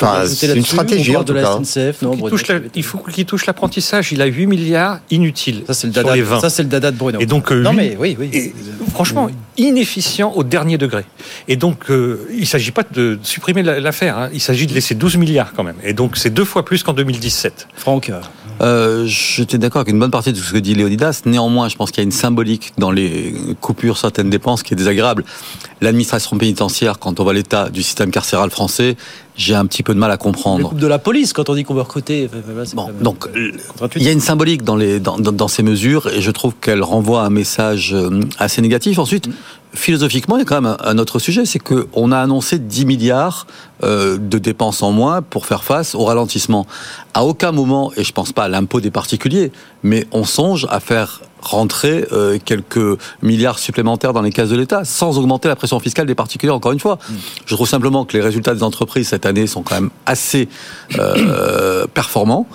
[0.00, 1.58] Enfin, c'est une stratégie, en tout de la cas.
[1.62, 2.02] SNCF.
[2.02, 4.12] Non, Il, Bruno, touche la- il faut qu'il touche l'apprentissage.
[4.12, 6.40] Il a 8 milliards inutiles Ça, c'est le sur dada, les 20.
[6.40, 7.18] ça, c'est le dada de Bruno.
[7.20, 8.30] Et donc, euh, non, lui- mais oui, oui.
[8.32, 8.54] Et,
[8.92, 11.04] franchement, inefficient au dernier degré.
[11.48, 14.18] Et donc, euh, il ne s'agit pas de supprimer la- l'affaire.
[14.18, 14.28] hein.
[14.32, 15.76] Il s'agit de laisser 12 milliards quand même.
[15.82, 17.68] Et donc, c'est deux fois plus qu'en 2017.
[17.74, 18.10] Franck,
[18.60, 21.22] euh, J'étais d'accord avec une bonne partie de ce que dit Léonidas.
[21.26, 24.76] Néanmoins, je pense qu'il y a une symbolique dans les coupures certaines dépenses qui est
[24.76, 25.24] désagréable.
[25.80, 28.96] L'administration pénitentiaire, quand on voit l'état du système carcéral français,
[29.36, 30.74] j'ai un petit peu de mal à comprendre.
[30.74, 32.30] de la police, quand on dit qu'on veut recruter.
[32.74, 33.52] Bon, donc euh,
[33.96, 36.54] il y a une symbolique dans, les, dans, dans, dans ces mesures et je trouve
[36.60, 38.98] qu'elle renvoie un message euh, assez négatif.
[38.98, 39.28] Ensuite,
[39.74, 43.46] philosophiquement, il y a quand même un, autre sujet, c'est qu'on a annoncé 10 milliards
[43.82, 46.66] euh, de dépenses en moins pour faire face au ralentissement.
[47.14, 49.52] À aucun moment, et je pense pas à l'impôt des particuliers,
[49.82, 54.84] mais on songe à faire rentrer euh, quelques milliards supplémentaires dans les caisses de l'État,
[54.84, 56.98] sans augmenter la pression fiscale des particuliers, encore une fois.
[57.44, 60.48] Je trouve simplement que les résultats des entreprises cette année sont quand même assez
[60.98, 62.46] euh, performants.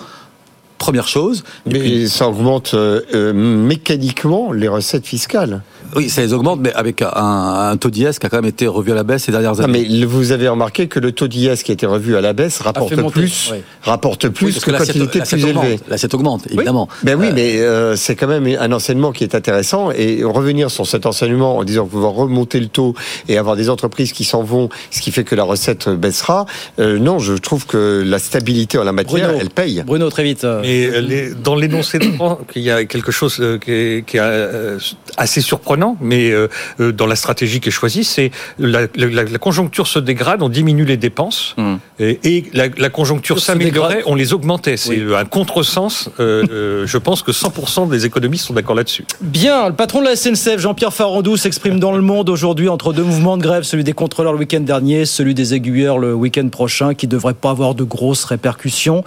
[0.82, 1.44] Première chose.
[1.66, 5.62] Et Mais puis- ça augmente euh, euh, mécaniquement les recettes fiscales.
[5.96, 8.66] oui, ça les augmente, mais avec un, un taux d'IS qui a quand même été
[8.66, 9.86] revu à la baisse ces dernières Non, années.
[9.90, 12.60] mais vous avez remarqué que le taux d'IS qui a été revu à la baisse
[12.60, 13.58] rapporte monter, plus, oui.
[13.82, 15.64] rapporte plus Oui, parce que, quand il était plus augmente.
[15.64, 15.80] élevé.
[15.88, 16.88] L'assiette augmente, évidemment.
[17.04, 20.70] Ben oui, Euh, mais euh, c'est quand même un enseignement qui est intéressant et revenir
[20.70, 22.94] sur cet enseignement en disant qu'on va remonter le taux
[23.28, 26.46] et avoir des entreprises qui s'en vont, ce qui fait que la recette baissera.
[26.78, 29.38] euh, non, je trouve que la stabilité en la matière, Bruno.
[29.42, 29.82] elle paye.
[29.86, 30.44] Bruno, très vite.
[30.44, 33.70] euh, Et euh, les- dans l'énoncé de Franck, il y a quelque chose euh, qui
[33.72, 34.78] est, qui est, euh,
[35.16, 36.32] assez surprenant, mais
[36.78, 40.84] dans la stratégie qui est choisie, c'est la, la- la conjoncture se dégrade, on diminue
[40.84, 41.78] les dépenses, Hum.
[41.98, 44.76] et, et la, la conjoncture s'améliorait, on les augmentait.
[44.76, 46.08] C'est un contresens.
[46.20, 49.04] euh, je pense que 100% des économistes sont d'accord là-dessus.
[49.20, 53.02] Bien, le patron de la SNCF, Jean-Pierre Farandou, s'exprime dans le monde aujourd'hui entre deux
[53.04, 56.94] mouvements de grève, celui des contrôleurs le week-end dernier, celui des aiguilleurs le week-end prochain,
[56.94, 59.04] qui ne devrait pas avoir de grosses répercussions.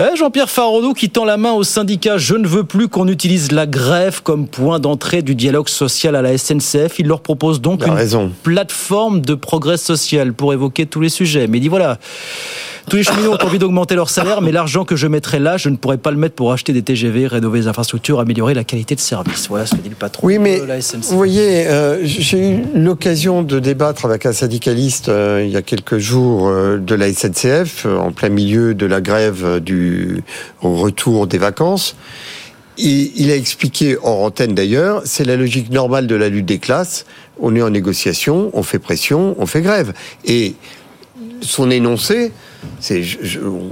[0.00, 3.52] Eh, Jean-Pierre Farandou qui tend la main au syndicat Je ne veux plus qu'on utilise
[3.52, 6.98] la grève comme point d'entrée du dialogue social à la SNCF.
[6.98, 8.32] Il leur propose donc une raison.
[8.42, 11.48] plateforme de progrès social pour évoquer tous les sujets.
[11.48, 11.98] Mais il dit voilà,
[12.88, 15.68] tous les cheminots ont envie d'augmenter leur salaire, mais l'argent que je mettrai là, je
[15.68, 18.94] ne pourrais pas le mettre pour acheter des TGV, rénover les infrastructures, améliorer la qualité
[18.94, 19.48] de service.
[19.48, 21.10] Voilà ce que dit le patron Oui, mais de la SNCF.
[21.10, 25.62] Vous voyez, euh, j'ai eu l'occasion de débattre avec un syndicaliste euh, il y a
[25.62, 30.22] quelques jours euh, de la SNCF, en plein milieu de la grève du
[30.60, 31.96] retour des vacances.
[32.78, 36.58] Et il a expliqué, hors antenne d'ailleurs, c'est la logique normale de la lutte des
[36.58, 37.04] classes.
[37.38, 39.92] On est en négociation, on fait pression, on fait grève.
[40.24, 40.54] Et
[41.40, 42.32] son énoncé,
[42.80, 43.02] c'est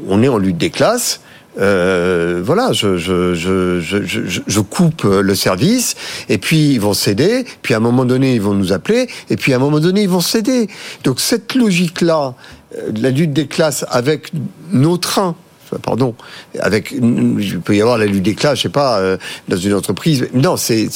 [0.08, 1.20] on est en lutte des classes.
[1.58, 5.96] Euh, voilà, je, je, je, je, coupe le service,
[6.28, 9.36] et puis ils vont céder, puis à un moment donné ils vont nous appeler, et
[9.36, 10.68] puis à un moment donné ils vont céder.
[11.02, 12.34] Donc cette logique-là,
[12.76, 14.30] euh, la lutte des classes avec
[14.72, 15.34] nos trains,
[15.82, 16.14] pardon,
[16.60, 19.16] avec, il peut y avoir la lutte des classes, je sais pas, euh,
[19.48, 20.28] dans une entreprise.
[20.32, 20.88] Non, c'est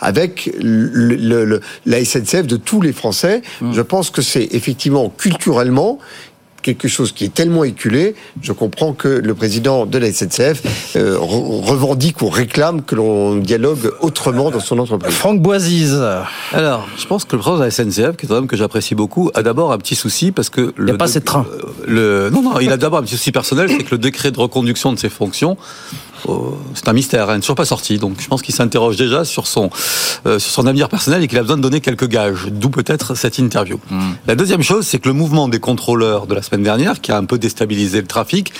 [0.00, 3.42] avec le, le- le- la SNCF de tous les Français.
[3.72, 5.98] Je pense que c'est effectivement culturellement
[6.66, 11.16] quelque chose qui est tellement éculé, je comprends que le président de la SNCF euh,
[11.16, 15.12] re- revendique ou réclame que l'on dialogue autrement dans son entreprise.
[15.14, 16.00] Franck Boisise,
[16.52, 18.94] Alors, je pense que le président de la SNCF, qui est un homme que j'apprécie
[18.96, 21.46] beaucoup, a d'abord un petit souci parce que il n'y a pas assez de train.
[21.86, 24.38] le non non, il a d'abord un petit souci personnel, c'est que le décret de
[24.38, 25.56] reconduction de ses fonctions,
[26.74, 27.98] c'est un mystère, hein, il n'est toujours pas sorti.
[27.98, 29.70] Donc, je pense qu'il s'interroge déjà sur son
[30.26, 32.46] euh, sur son avenir personnel et qu'il a besoin de donner quelques gages.
[32.50, 33.78] D'où peut-être cette interview.
[34.26, 37.16] La deuxième chose, c'est que le mouvement des contrôleurs de la semaine dernière, qui a
[37.16, 38.52] un peu déstabilisé le trafic,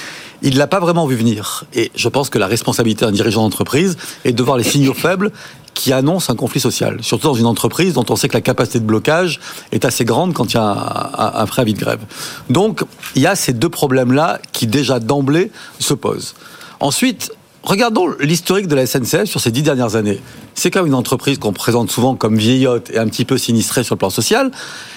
[0.42, 1.64] il l'a pas vraiment vu venir.
[1.74, 5.32] Et je pense que la responsabilité d'un dirigeant d'entreprise est de voir les signaux faibles
[5.74, 6.98] qui annoncent un conflit social.
[7.02, 9.40] Surtout dans une entreprise dont on sait que la capacité de blocage
[9.72, 12.00] est assez grande quand il y a un, un, un préavis de grève.
[12.48, 12.82] Donc,
[13.14, 16.34] il y a ces deux problèmes-là qui déjà d'emblée se posent.
[16.80, 17.32] Ensuite,
[17.66, 20.20] regardons l'historique de la SNCF sur ces dix dernières années.
[20.54, 23.84] C'est quand même une entreprise qu'on présente souvent comme vieillotte et un petit peu sinistrée
[23.84, 24.50] sur le plan social.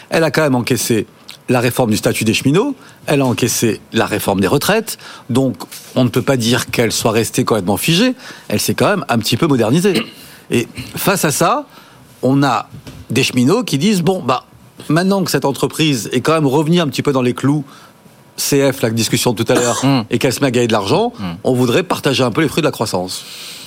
[0.10, 1.08] Elle a quand même encaissé
[1.50, 2.76] la réforme du statut des cheminots,
[3.08, 5.00] elle a encaissé la réforme des retraites,
[5.32, 5.56] donc
[5.96, 8.14] on ne peut pas dire qu'elle soit restée complètement figée,
[8.50, 10.04] elle s'est quand même un petit peu modernisée.
[10.52, 11.66] Et face à ça,
[12.22, 12.70] on a
[13.10, 14.46] des cheminots qui disent, bon, bah,
[14.90, 17.66] maintenant que cette entreprise est quand même revenue un petit peu dans les clous,
[18.40, 20.06] CF, la discussion de tout à l'heure, Hum.
[20.10, 21.14] et qu'elle se met à gagner de l'argent,
[21.44, 23.24] on voudrait partager un peu les fruits de la croissance.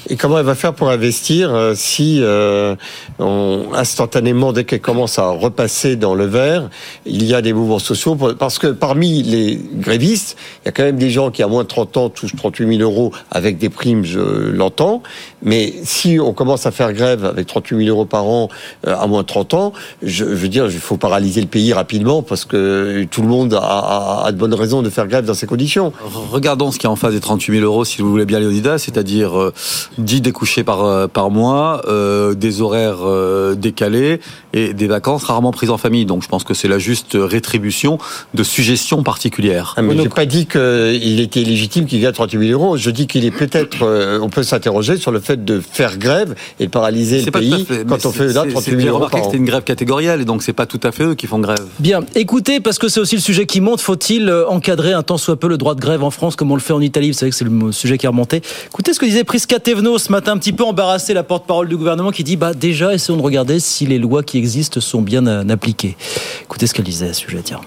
[0.09, 2.75] Et comment elle va faire pour investir euh, si euh,
[3.19, 6.69] on, instantanément, dès qu'elle commence à repasser dans le vert,
[7.07, 10.73] il y a des mouvements sociaux pour- Parce que parmi les grévistes, il y a
[10.73, 13.59] quand même des gens qui, à moins de 30 ans, touchent 38 000 euros avec
[13.59, 15.03] des primes, je l'entends.
[15.43, 18.49] Mais si on commence à faire grève avec 38 000 euros par an
[18.87, 19.73] euh, à moins de 30 ans,
[20.03, 23.55] je, je veux dire, il faut paralyser le pays rapidement parce que tout le monde
[23.55, 25.93] a, a- a de bonnes raisons de faire grève dans ces conditions.
[26.31, 28.79] Regardons ce qui est en face des 38 000 euros, si vous voulez bien, Léonidas,
[28.79, 29.53] c'est-à-dire euh,
[29.99, 34.21] 10 découchés par, euh, par mois, euh, des horaires euh, décalés
[34.53, 36.05] et des vacances rarement prises en famille.
[36.07, 37.99] Donc je pense que c'est la juste rétribution
[38.35, 39.75] de suggestions particulières.
[39.77, 42.77] Ah, mais j'ai pas dit qu'il était légitime qu'il gagne 38 000 euros.
[42.77, 43.79] Je dis qu'il est peut-être.
[43.83, 47.65] euh, on peut s'interroger sur le fait de faire grève et de paralyser le pays
[47.65, 50.21] fait- quand on fait c'est- là c'est- 38 J'ai 000 euros c'était une grève catégorielle
[50.21, 51.65] et donc c'est pas tout à fait eux qui font grève.
[51.79, 55.37] Bien, écoutez, parce que c'est aussi le sujet qui monte, faut-il encadrer un tant soit
[55.39, 57.11] peu le droit de grève en France comme on le fait en Italie?
[57.11, 58.43] Vous savez que c'est le sujet qui est remonté.
[58.67, 61.77] Écoutez ce que disait Prisca Thévenot ce matin, un petit peu embarrassé, la porte-parole du
[61.77, 65.27] gouvernement, qui dit bah déjà, essayons de regarder si les lois qui existent sont bien
[65.27, 65.97] euh, appliquées.
[66.43, 67.61] Écoutez ce qu'elle disait à ce sujet, tiens.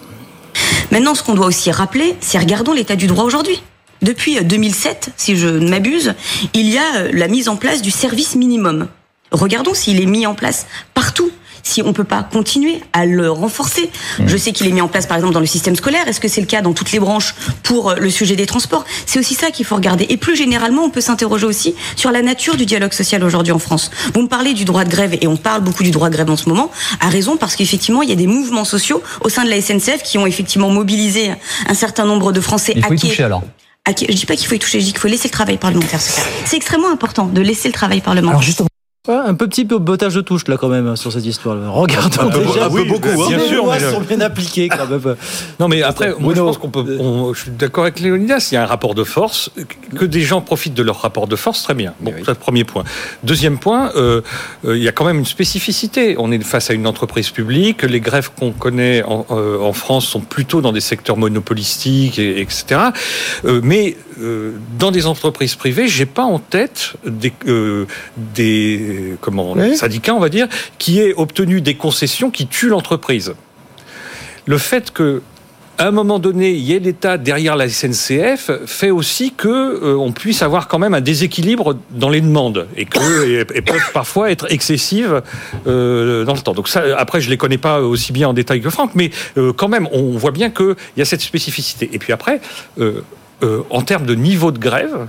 [0.92, 3.62] Maintenant, ce qu'on doit aussi rappeler, c'est regardons l'état du droit aujourd'hui.
[4.02, 6.14] Depuis euh, 2007, si je ne m'abuse,
[6.54, 8.88] il y a euh, la mise en place du service minimum.
[9.32, 11.32] Regardons s'il est mis en place partout.
[11.68, 13.90] Si on peut pas continuer à le renforcer.
[14.28, 16.08] Je sais qu'il est mis en place par exemple dans le système scolaire.
[16.08, 18.86] Est-ce que c'est le cas dans toutes les branches pour euh, le sujet des transports?
[19.08, 20.06] C'est aussi ça qu'il faut regarder.
[20.10, 23.58] Et plus généralement, on peut s'interroger aussi sur la nature du dialogue social aujourd'hui en
[23.58, 23.90] France.
[24.14, 26.30] Vous me parlez du droit de grève et on parle beaucoup du droit de grève
[26.30, 26.70] en ce moment.
[27.00, 30.04] À raison parce qu'effectivement, il y a des mouvements sociaux au sein de la SNCF
[30.04, 31.32] qui ont effectivement mobilisé
[31.68, 33.08] un certain nombre de Français Il faut y hackés.
[33.10, 33.42] toucher alors.
[33.86, 34.06] hackés.
[34.10, 36.00] Je dis pas qu'il faut y toucher, je dis qu'il faut laisser le travail parlementaire
[36.00, 36.26] se faire.
[36.46, 38.40] C'est extrêmement important de laisser le travail parlementaire.
[39.08, 41.58] Ouais, un peu petit peu botage de touche là quand même sur cette histoire.
[41.74, 43.28] Regardons Un peu- déjà un peu si beaucoup, hein.
[43.30, 45.16] les Bien sûr, lois mais sont bien appliquées quand même.
[45.60, 46.98] Non, mais après, moi, je pense qu'on peut.
[47.00, 48.48] on- je suis d'accord avec Léonidas.
[48.52, 49.52] Il y a un rapport de force.
[49.96, 51.94] Que des gens profitent de leur rapport de force, très bien.
[52.02, 52.84] Bon, ça, premier point.
[53.24, 54.22] Deuxième point, euh,
[54.66, 56.16] euh, il y a quand même une spécificité.
[56.18, 57.84] On est face à une entreprise publique.
[57.84, 62.42] Les grèves qu'on connaît en, euh, en France sont plutôt dans des secteurs monopolistiques, et,
[62.42, 62.66] etc.
[63.62, 63.96] Mais
[64.80, 67.34] dans des entreprises privées, j'ai pas en tête des,
[68.96, 69.76] des comment Oui.
[69.76, 73.34] syndicats, on va dire, qui aient obtenu des concessions qui tuent l'entreprise
[74.46, 75.22] le fait que
[75.78, 79.98] à un moment donné, il y ait l'État derrière la SNCF fait aussi que euh,
[79.98, 83.92] on puisse avoir quand même un déséquilibre dans les demandes et que et, et peuvent
[83.94, 85.22] parfois être excessives
[85.68, 86.54] euh, dans le temps.
[86.54, 89.52] Donc ça, après, je les connais pas aussi bien en détail que Franck, mais euh,
[89.52, 91.90] quand même, on voit bien qu'il y a cette spécificité.
[91.92, 92.40] Et puis après,
[92.80, 93.02] euh,
[93.44, 95.08] euh, en termes de niveau de grève.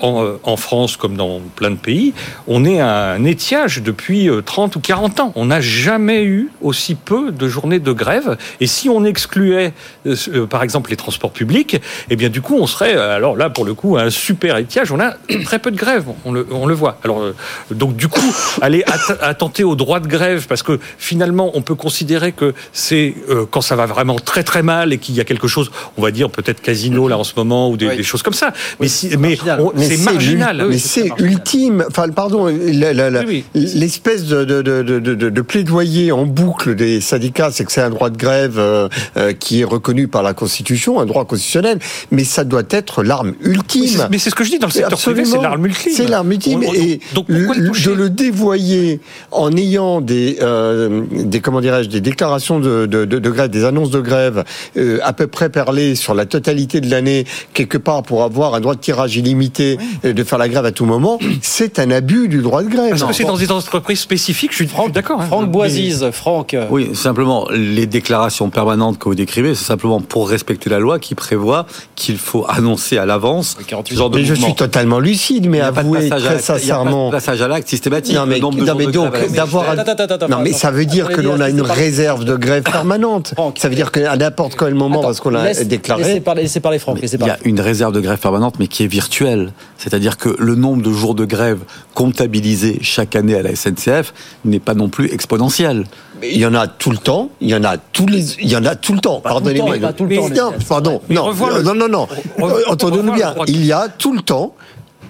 [0.00, 2.14] En, euh, en France comme dans plein de pays,
[2.48, 5.32] on est à un étiage depuis euh, 30 ou 40 ans.
[5.36, 8.38] On n'a jamais eu aussi peu de journées de grève.
[8.60, 9.72] Et si on excluait,
[10.06, 13.36] euh, euh, par exemple, les transports publics, eh bien, du coup, on serait, euh, alors
[13.36, 14.90] là, pour le coup, à un super étiage.
[14.90, 16.98] On a très peu de grève, on le, on le voit.
[17.04, 17.34] Alors, euh,
[17.70, 21.74] donc, du coup, aller att- attenter au droit de grève, parce que finalement, on peut
[21.74, 25.24] considérer que c'est euh, quand ça va vraiment très très mal et qu'il y a
[25.24, 27.96] quelque chose, on va dire peut-être casino là en ce moment ou des, Oui.
[27.98, 28.52] des choses comme ça.
[28.80, 30.66] Mais, si, mais on- Mais c'est marginal.
[30.68, 31.84] Mais c'est ultime.
[31.88, 32.46] Enfin, pardon,
[33.54, 37.80] l'espèce de, de, de, de, de- de plaidoyer en boucle des syndicats, c'est que c'est
[37.80, 41.78] un droit de grève euh, euh, qui est reconnu par la Constitution, un droit constitutionnel,
[42.10, 44.06] mais ça doit être l'arme ultime.
[44.10, 45.92] Mais c'est- ce que je dis dans le secteur privé, c'est l'arme ultime.
[45.94, 46.60] C'est l'arme ultime.
[46.64, 51.88] On- on- et donc le de le dévoyer en ayant des, euh, des comment dirais-je,
[51.88, 52.86] des déclarations de,
[53.30, 54.44] grève, des annonces de grève
[55.02, 57.24] à peu près perlées sur la totalité de l'année,
[57.54, 60.84] quelque part pour avoir un droit de tirage illimité, de faire la grève à tout
[60.84, 62.90] moment, c'est un abus du droit de grève.
[62.90, 65.20] Parce que c'est dans des entreprises spécifiques, je suis d'accord.
[65.20, 65.26] hein.
[65.26, 66.54] Franck Boisise, Franck.
[66.54, 70.98] euh, Oui, simplement, les déclarations permanentes que vous décrivez, c'est simplement pour respecter la loi
[70.98, 71.66] qui prévoit
[71.96, 73.56] qu'il faut annoncer à l'avance
[73.88, 76.30] ce genre de Mais je suis totalement lucide, mais avouez très l'acte- il y a
[76.30, 77.10] pas de sincèrement.
[77.10, 78.14] passage à l'acte systématique.
[78.14, 81.08] Non mais, non, mais donc d'avoir Attends, attends, attends, non mais attends, ça veut dire
[81.08, 83.32] que l'on a une réserve de grève permanente.
[83.34, 83.58] Franck.
[83.58, 86.20] Ça veut dire qu'à n'importe quel moment parce qu'on l'a déclaré.
[86.36, 86.98] Laissez parler, Franck.
[87.02, 89.52] Il y a une réserve de grève permanente, mais qui est virtuelle.
[89.78, 91.60] C'est-à-dire que le nombre de jours de grève
[91.94, 94.12] comptabilisés chaque année à la SNCF
[94.44, 95.84] n'est pas non plus exponentiel.
[96.22, 98.56] Il y en a tout le temps, il y en a tous les, il y
[98.56, 99.20] en a tout le temps.
[99.20, 99.78] Pas tout le Pardonnez-moi.
[99.78, 102.08] temps, tout le Mais temps, non, pardon, Mais non, le- non, non,
[102.40, 103.34] Euh, Entendons-nous bien.
[103.46, 104.54] Il y a tout le temps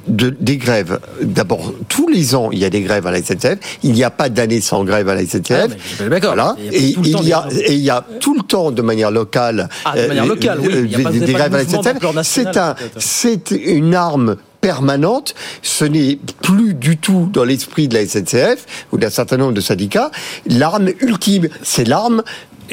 [0.06, 1.00] de, des grèves.
[1.20, 3.58] D'abord, tous les ans, il y a des grèves à la SNCF.
[3.82, 5.76] Il n'y a pas d'année sans grève à la SNCF.
[6.00, 6.04] Ah.
[6.22, 6.54] Voilà.
[6.72, 9.68] Et il y a, des- et il y a tout le temps, de manière locale,
[9.84, 10.68] Ah, de manière euh, locale, oui.
[10.72, 11.96] euh, Il y a pas- des, des grèves à la SNCF.
[12.22, 15.34] C'est un, c'est une arme permanente.
[15.62, 19.61] Ce n'est plus du tout dans l'esprit de la SNCF ou d'un certain nombre de
[19.61, 20.11] syndicats.
[20.46, 22.22] L'arme ultime, c'est l'arme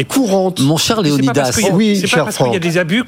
[0.05, 0.59] courante.
[0.61, 2.01] Mon cher C'est pas parce Léonidas, qu'il y Oui,
[2.37, 3.03] qu'il y a des abus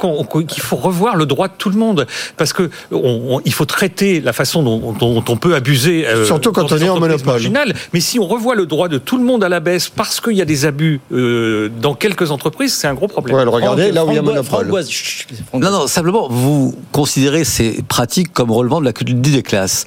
[0.47, 2.07] qu'il faut revoir le droit de tout le monde.
[2.37, 2.97] Parce que on-
[3.37, 6.07] on- il faut traiter la façon dont, dont on peut abuser.
[6.07, 7.25] euh, Surtout quand on est en monopole.
[7.25, 7.73] marginales.
[7.93, 10.33] Mais si on revoit le droit de tout le monde à la baisse parce qu'il
[10.33, 13.35] y a des abus euh, dans quelques entreprises, c'est un gros problème.
[13.37, 14.71] Ouais, regardez, là où il y a monopole.
[15.53, 19.85] Non, non, simplement, vous considérez ces pratiques comme relevant de la culture des classes.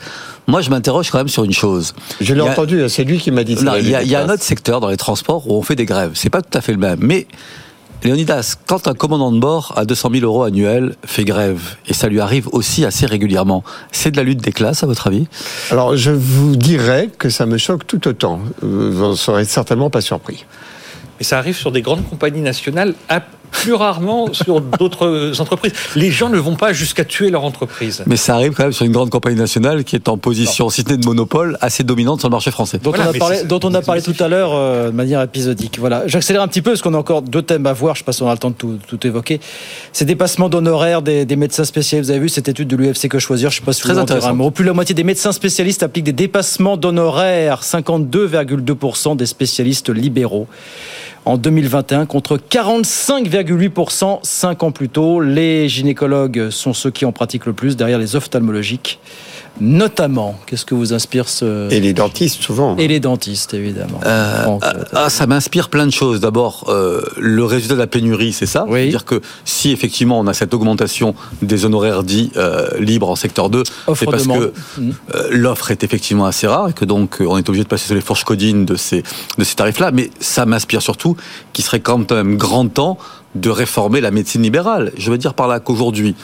[0.49, 1.95] Moi, je m'interroge quand même sur une chose.
[2.21, 3.63] Je l'ai a- entendu, c'est lui qui m'a dit ça.
[3.63, 5.63] Non, il y, a, il y a un autre secteur dans les transports où on
[5.63, 6.13] fait des grèves.
[6.15, 6.99] C'est pas tout à fait le même.
[7.01, 7.27] Mais,
[8.03, 12.09] Léonidas, quand un commandant de bord à 200 000 euros annuels fait grève, et ça
[12.09, 13.63] lui arrive aussi assez régulièrement,
[13.93, 15.29] c'est de la lutte des classes, à votre avis?
[15.71, 18.41] Alors, je vous dirais que ça me choque tout autant.
[18.61, 20.45] Vous n'en serez certainement pas surpris.
[21.21, 23.23] Mais ça arrive sur des grandes compagnies nationales, à-
[23.53, 25.73] plus rarement sur d'autres entreprises.
[25.95, 28.03] Les gens ne vont pas jusqu'à tuer leur entreprise.
[28.07, 30.83] Mais ça arrive quand même sur une grande compagnie nationale qui est en position, si
[30.83, 32.79] ce n'est de monopole, assez dominante sur le marché français.
[32.83, 35.23] dont Voilà, on a parlé, dont on a parlé tout à l'heure euh, de manière
[35.23, 35.79] épisodique.
[35.79, 37.95] Voilà, j'accélère un petit peu parce qu'on a encore deux thèmes à voir.
[37.95, 39.39] Je ne sais pas si on a le temps de tout, tout évoquer.
[39.93, 42.07] Ces dépassements d'honoraires des, des médecins spécialistes.
[42.09, 43.91] Vous avez vu cette étude de l'UFC que choisir Je ne sais pas si Très
[43.91, 44.35] vous dire un intéressant.
[44.35, 44.51] mot.
[44.51, 47.61] Plus de la moitié des médecins spécialistes appliquent des dépassements d'honoraires.
[47.63, 50.47] 52,2% des spécialistes libéraux.
[51.25, 55.21] En 2021, contre 45,8% cinq ans plus tôt.
[55.21, 58.99] Les gynécologues sont ceux qui en pratiquent le plus, derrière les ophtalmologiques.
[59.61, 61.71] Notamment, qu'est-ce que vous inspire ce...
[61.71, 62.77] Et les dentistes, souvent.
[62.79, 64.01] Et les dentistes, évidemment.
[64.05, 66.21] Euh, Franck, ah, euh, ah, ça m'inspire plein de choses.
[66.21, 68.65] D'abord, euh, le résultat de la pénurie, c'est ça.
[68.67, 68.81] Oui.
[68.81, 73.51] C'est-à-dire que si effectivement on a cette augmentation des honoraires dits euh, libres en secteur
[73.51, 73.63] 2,
[73.95, 74.53] c'est parce demande.
[74.53, 74.93] que
[75.31, 78.01] l'offre est effectivement assez rare et que donc on est obligé de passer sur les
[78.01, 79.03] fourches codines de ces,
[79.39, 79.91] de ces tarifs-là.
[79.93, 81.17] Mais ça m'inspire surtout
[81.53, 82.99] qu'il serait quand même grand temps
[83.35, 84.93] de réformer la médecine libérale.
[84.97, 86.15] Je veux dire par là qu'aujourd'hui,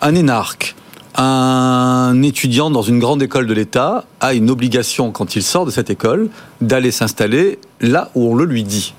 [0.00, 0.74] un énarque,
[1.16, 5.70] un étudiant dans une grande école de l'État a une obligation, quand il sort de
[5.70, 6.28] cette école,
[6.60, 8.94] d'aller s'installer là où on le lui dit.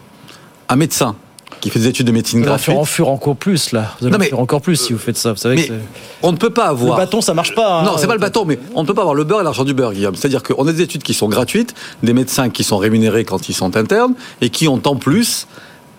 [0.69, 1.15] Un médecin
[1.59, 3.71] qui fait des études de médecine Vous allez en faire gratuite, en fur encore plus,
[3.71, 3.95] là.
[3.99, 5.31] Vous allez Non, mais- encore plus si vous faites ça.
[5.31, 5.73] Vous savez mais que
[6.21, 6.97] on ne peut pas le avoir...
[6.97, 7.79] bâton, ça marche pas.
[7.79, 7.83] hein.
[7.83, 9.63] Non, c'est pas le bâton, mais on ne peut pas avoir le beurre et l'argent
[9.63, 10.15] du beurre, Guillaume.
[10.15, 13.53] C'est-à-dire qu'on a des études qui sont gratuites, des médecins qui sont rémunérés quand ils
[13.53, 15.47] sont internes, et qui ont en plus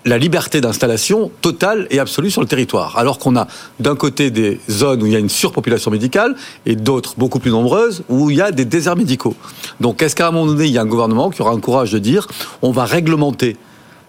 [0.05, 2.99] la liberté d'installation totale et absolue sur le territoire.
[2.99, 3.47] Alors qu'on a
[3.81, 6.35] d'un côté des zones où il y a une surpopulation médicale
[6.67, 9.35] et d'autres beaucoup plus nombreuses où il y a des déserts médicaux.
[9.81, 11.93] Donc est-ce qu'à un moment donné, il y a un gouvernement qui aura un courage
[11.93, 12.27] de dire
[12.63, 13.57] on va réglementer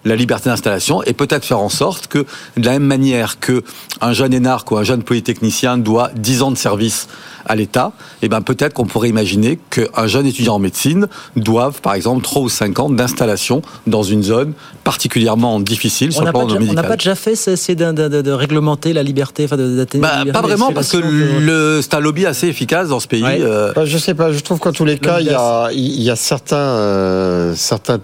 [0.06, 2.20] la liberté d'installation et peut-être faire en sorte que,
[2.58, 3.64] de la même manière que
[4.01, 7.08] un jeune énarque ou un jeune polytechnicien doit 10 ans de service
[7.47, 7.91] à l'État,
[8.24, 12.41] eh ben peut-être qu'on pourrait imaginer qu'un jeune étudiant en médecine doive, par exemple, 3
[12.43, 14.53] ou 5 ans d'installation dans une zone
[14.84, 16.88] particulièrement difficile sur On le n'a pas, plan déjà- on n'a médical.
[16.89, 20.03] pas déjà fait, c'est essayer de, de- de- de réglementer la liberté, enfin de- d'atténuer
[20.08, 23.08] la Bah, liberté pas vraiment, parce que le, c'est un lobby assez efficace dans ce
[23.08, 23.24] pays.
[23.24, 23.39] Ouais.
[23.41, 26.01] euh, Bah, je sais pas, je trouve qu'en tous les cas, il y a, il
[26.01, 27.99] y a certains, euh, certains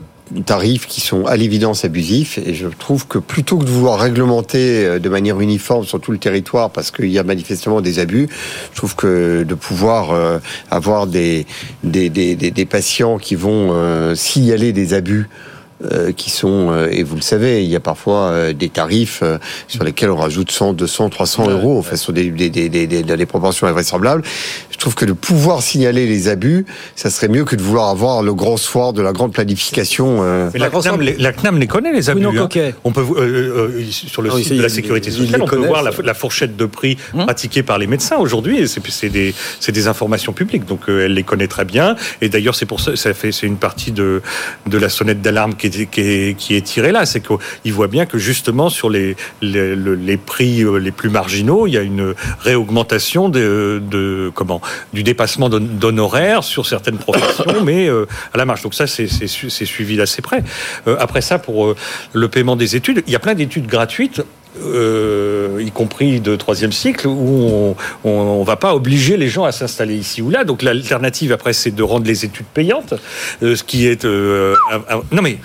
[0.46, 2.38] tarifs qui sont à l'évidence abusifs.
[2.38, 6.12] Et je trouve que plutôt que de vouloir réglementer euh, de manière uniforme sur tout
[6.12, 8.28] le territoire parce qu'il y a manifestement des abus,
[8.72, 11.46] je trouve que de pouvoir euh, avoir des,
[11.84, 15.30] des, des, des, patients qui vont euh, signaler des abus
[15.92, 19.24] euh, qui sont, euh, et vous le savez, il y a parfois euh, des tarifs
[19.68, 23.04] sur lesquels on rajoute 100, 200, 300 euros, enfin, sur des, des, des, des, des,
[23.04, 24.24] des proportions invraisemblables.
[24.70, 26.66] Je trouve que de pouvoir signaler les abus,
[26.96, 30.22] ça serait mieux que de vouloir avoir le grand soir de la grande planification.
[30.54, 32.26] Mais la, CNAM, les, la CNAM les connaît, les abus.
[32.26, 32.72] Oui, non, hein.
[32.84, 35.56] On peut, euh, euh, sur le Ah oui, site de la sécurité sociale, on peut
[35.56, 37.26] voir la, la fourchette de prix Hum.
[37.26, 38.68] pratiquée par les médecins aujourd'hui.
[38.68, 39.34] C'est des,
[39.68, 41.96] des informations publiques, donc euh, elle les connaît très bien.
[42.22, 44.22] Et d'ailleurs, c'est pour ça, ça fait, c'est une partie de,
[44.68, 46.02] de la sonnette d'alarme qui est, qui
[46.56, 47.06] est, tirée là.
[47.06, 51.10] C'est qu'ils voient bien que justement sur les, les, le- les prix euh, les plus
[51.10, 54.62] marginaux, il y a une réaugmentation de, de comment,
[54.94, 58.62] du dépassement d'hon- d'honoraires sur certaines professions, mais euh, à la marge.
[58.62, 60.44] Donc ça, c'est c'est su- c'est suivi d'assez près.
[60.88, 61.76] Euh, après ça, pour
[62.14, 64.22] le paiement des études, il y a plein d'études gratuites.
[64.64, 69.52] Euh, y compris de troisième cycle, où on, on va pas obliger les gens à
[69.52, 70.44] s'installer ici ou là.
[70.44, 72.94] Donc l'alternative après, c'est de rendre les études payantes,
[73.44, 74.56] euh, ce qui est euh,
[75.12, 75.38] non mais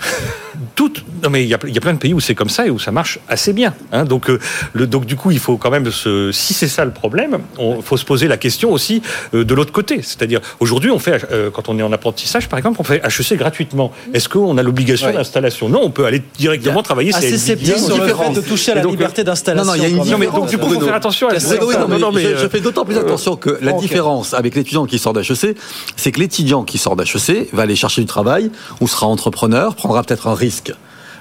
[0.75, 2.49] toutes, non mais il y a, il y a plein de pays où c'est comme
[2.49, 3.73] ça et où ça marche assez bien.
[3.91, 4.05] hein.
[4.05, 4.27] donc
[4.73, 7.81] le, donc du coup, il faut quand même se, si c'est ça le problème, il
[7.83, 9.01] faut se poser la question aussi
[9.33, 10.01] de l'autre côté.
[10.01, 13.91] C'est-à-dire aujourd'hui, on fait quand on est en apprentissage, par exemple, on fait HEC gratuitement.
[14.13, 15.13] Est-ce qu'on a l'obligation Ouais.
[15.13, 15.69] d'installation?
[15.69, 17.13] Non, on peut aller directement travailler.
[17.13, 19.71] Assez sceptique sur le fait de toucher à la donc, liberté d'installation.
[19.71, 20.85] Non, non, il y a une mais donc du coup, faut Bruno.
[20.85, 22.97] faire attention à Qu'est-ce Oui, oui, non, mais Non, non, je, euh, fais d'autant plus
[22.97, 25.57] attention que la différence avec l'étudiant qui sort d'HEC,
[25.95, 30.03] c'est que l'étudiant qui sort d'HEC va aller chercher du travail ou sera entrepreneur, prendra
[30.03, 30.73] peut-être un risque.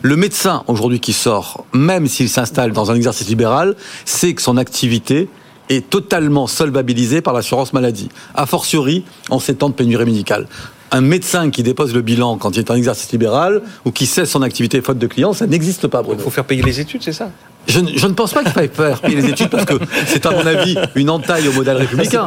[0.02, 3.74] Le médecin aujourd'hui qui sort, même s'il s'installe dans un exercice libéral,
[4.04, 5.28] sait que son activité
[5.68, 8.08] est totalement solvabilisée par l'assurance maladie.
[8.34, 10.46] A fortiori en ces temps de pénurie médicale.
[10.92, 14.30] Un médecin qui dépose le bilan quand il est en exercice libéral ou qui cesse
[14.30, 16.20] son activité faute de clients, ça n'existe pas, Bruno.
[16.20, 17.30] Il faut faire payer les études, c'est ça?
[17.66, 19.74] Je, ne- je ne pense pas qu'il faille faire payer les études parce que
[20.06, 22.24] c'est à mon avis une entaille au modèle républicain.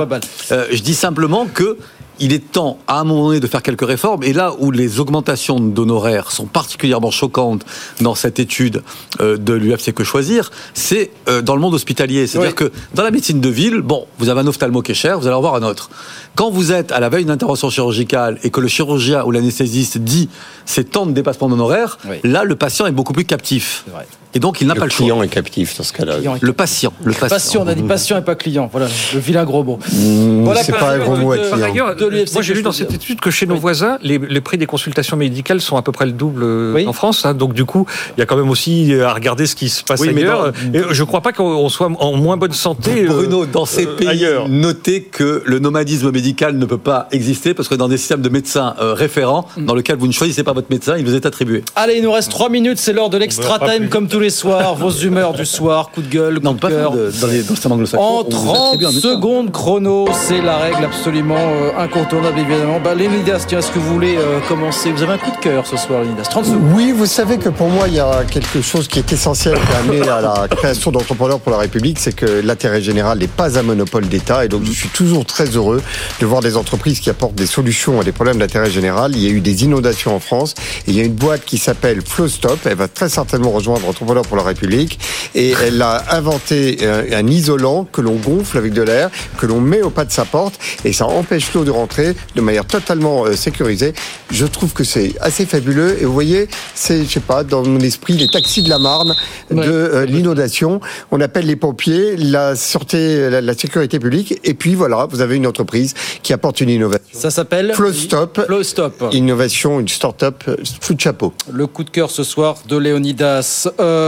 [0.51, 1.77] Euh, je dis simplement que
[2.19, 4.99] il est temps à un moment donné de faire quelques réformes et là où les
[4.99, 7.65] augmentations d'honoraires sont particulièrement choquantes
[8.01, 8.83] dans cette étude
[9.21, 12.27] euh, de l'UFC que choisir, c'est euh, dans le monde hospitalier.
[12.27, 15.19] C'est-à-dire que dans la médecine de ville, bon, vous avez un ophtalmo qui est cher,
[15.19, 15.89] vous allez en voir un autre.
[16.35, 19.97] Quand vous êtes à la veille d'une intervention chirurgicale et que le chirurgien ou l'anesthésiste
[19.97, 20.29] dit
[20.65, 22.17] c'est tant de dépassement d'honoraires, Oui.
[22.23, 23.83] là le patient est beaucoup plus captif.
[23.85, 24.07] C'est vrai.
[24.35, 25.05] Et donc il n'a Le pas le choix.
[25.05, 26.17] client est captif dans ce cas-là.
[26.39, 26.93] Le patient.
[27.03, 27.27] Le patient.
[27.29, 28.69] Patient, on a dit patient et pas client.
[28.71, 29.79] Voilà, le vilain gros mot.
[29.91, 31.65] Mmh, Voilà, c'est pas un gros mot à Par client.
[31.87, 31.95] ailleurs,
[32.33, 33.59] moi j'ai je dans cette étude que chez nos Oui.
[33.59, 36.43] voisins, les, les prix des consultations médicales sont à peu près le double
[36.75, 36.85] Oui.
[36.87, 37.25] en France.
[37.25, 37.33] hein.
[37.33, 37.85] donc du coup,
[38.17, 40.21] il y a quand même aussi euh, à regarder ce qui se passe Oui, mais
[40.21, 40.53] ailleurs.
[40.73, 43.03] Et je crois pas qu'on soit en moins bonne santé.
[43.03, 44.47] euh, Bruno, dans ces euh, pays, ailleurs.
[44.47, 48.29] notez que le nomadisme médical ne peut pas exister parce que dans des systèmes de
[48.29, 49.65] médecins euh, référents, Mm.
[49.65, 51.63] dans lequel vous ne choisissez pas votre médecin, il vous est attribué.
[51.75, 54.75] Allez, il nous reste 3 minutes, c'est l'heure de l'extra time comme tous les soirs.
[54.75, 56.91] Vos humeurs du soir, coup de gueule, coup Non, de pas cœur.
[56.91, 58.03] de- dans, les, dans anglo-saxon.
[58.03, 59.01] En on vous a très 30 bien vu ça.
[59.13, 62.81] secondes chrono, c'est la règle absolument euh, incontournable évidemment.
[62.83, 65.65] Bah, Léonidas, tiens, est-ce que vous voulez euh, commencer Vous avez un coup de cœur
[65.65, 66.23] ce soir, Léonidas.
[66.23, 66.59] 30 secondes.
[66.75, 69.73] Oui, vous savez que pour moi, il y a quelque chose qui est essentiel qui
[69.73, 73.57] a amené à la création d'entrepreneurs pour la République, c'est que l'intérêt général n'est pas
[73.57, 74.43] un monopole d'État.
[74.43, 75.81] Et donc, je suis toujours très heureux
[76.19, 79.13] de voir des entreprises qui apportent des solutions à des problèmes d'intérêt général.
[79.15, 80.55] Il y a eu des inondations en France.
[80.87, 82.59] Et il y a une boîte qui s'appelle Flowstop.
[82.65, 84.99] Elle va très certainement rejoindre Entrepreneurs pour la République.
[85.35, 89.61] Et elle a inventé euh, un isolant que l'on gonfle avec de l'air, que l'on
[89.61, 90.59] met au pas de sa porte.
[90.85, 93.93] Et ça empêche l'eau de rentrer de manière totalement euh, sécurisée.
[94.31, 95.97] Je trouve que c'est assez fabuleux.
[96.01, 99.15] Et vous voyez, c'est, je sais pas, dans mon esprit, les taxis de la Marne
[99.51, 99.65] Ouais.
[99.65, 100.79] de euh, l'inondation.
[101.11, 104.39] On appelle les pompiers, la sûreté, la, la sécurité publique.
[104.43, 107.03] Et puis voilà, vous avez une entreprise qui apporte une innovation.
[107.13, 108.41] Ça s'appelle Flowstop.
[108.45, 109.05] Flowstop.
[109.11, 110.43] Innovation, une start-up
[110.81, 111.33] sous de chapeau.
[111.51, 113.67] Le coup de cœur ce soir de Léonidas.
[113.79, 113.98] Euh,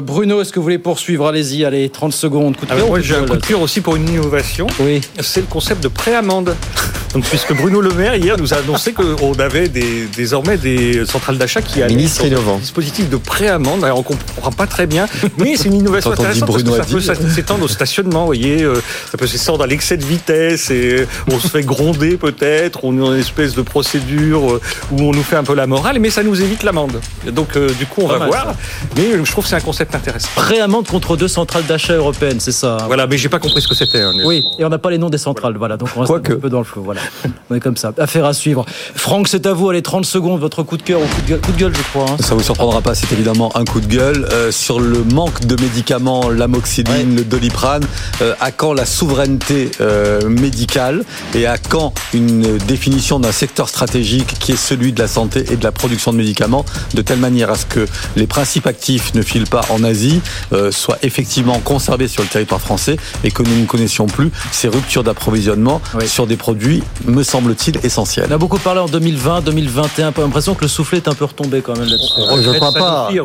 [0.00, 1.26] Bruno, est-ce que vous voulez poursuivre?
[1.26, 2.56] Allez-y, allez, 30 secondes.
[2.56, 4.66] Coup de Ah, moi ou j'ai un coup de cœur aussi pour une innovation.
[4.80, 5.00] Oui.
[5.20, 6.54] C'est le concept de préamende.
[7.14, 11.36] Donc, puisque Bruno Le Maire hier nous a annoncé qu'on avait des, désormais des centrales
[11.36, 12.56] d'achat qui allaient sur innovant.
[12.58, 13.84] dispositifs de préamende.
[13.84, 17.14] Alors, on comprend pas très bien, mais c'est une innovation intéressante Bruno parce que ça
[17.14, 18.20] peut s'étendre au stationnement.
[18.20, 18.76] Vous voyez, euh,
[19.10, 22.82] ça peut s'étendre à l'excès de vitesse et on se fait gronder peut-être.
[22.84, 25.66] On est dans une espèce de procédure euh, où on nous fait un peu la
[25.66, 26.98] morale, mais ça nous évite l'amende.
[27.30, 28.44] Donc, euh, du coup, on Pas va voir.
[28.44, 28.56] ça.
[28.96, 30.28] Mais euh, je trouve que c'est un concept intéressant.
[30.36, 33.66] Préamende contre deux centrales d'achat européennes, c'est ça hein Voilà, mais j'ai pas compris ce
[33.68, 34.02] que c'était.
[34.02, 34.12] hein.
[34.26, 36.32] Oui, et on n'a pas les noms des centrales, voilà, donc on reste Quoique.
[36.34, 37.00] un peu dans le flou, voilà.
[37.50, 37.92] On est comme ça.
[37.98, 38.66] Affaire à suivre.
[38.94, 41.40] Franck, c'est à vous, allez, 30 secondes, votre coup de cœur ou coup de gueule,
[41.40, 42.04] coup de gueule je crois.
[42.10, 42.16] hein.
[42.20, 45.56] Ça vous surprendra pas, c'est évidemment un coup de gueule Euh, sur le manque de
[45.62, 47.84] médicaments, l'amoxicilline, le doliprane.
[48.20, 51.04] euh, à quand la souveraineté euh, médicale
[51.34, 55.56] et à quand une définition d'un secteur stratégique qui est celui de la santé et
[55.56, 59.21] de la production de médicaments, de telle manière à ce que les principes actifs ne
[59.22, 60.20] filent pas en Asie,
[60.52, 64.68] euh, soient effectivement conservés sur le territoire français et que nous ne connaissions plus ces
[64.68, 66.06] ruptures d'approvisionnement Oui.
[66.08, 68.26] sur des produits, me semble-t-il, essentiels.
[68.30, 71.24] On a beaucoup parlé en 2020, 2021, pas l'impression que le soufflet est un peu
[71.24, 72.12] retombé quand même là-dessus.
[72.18, 72.22] Je
[72.56, 73.08] crois Sanofi pas.
[73.12, 73.18] et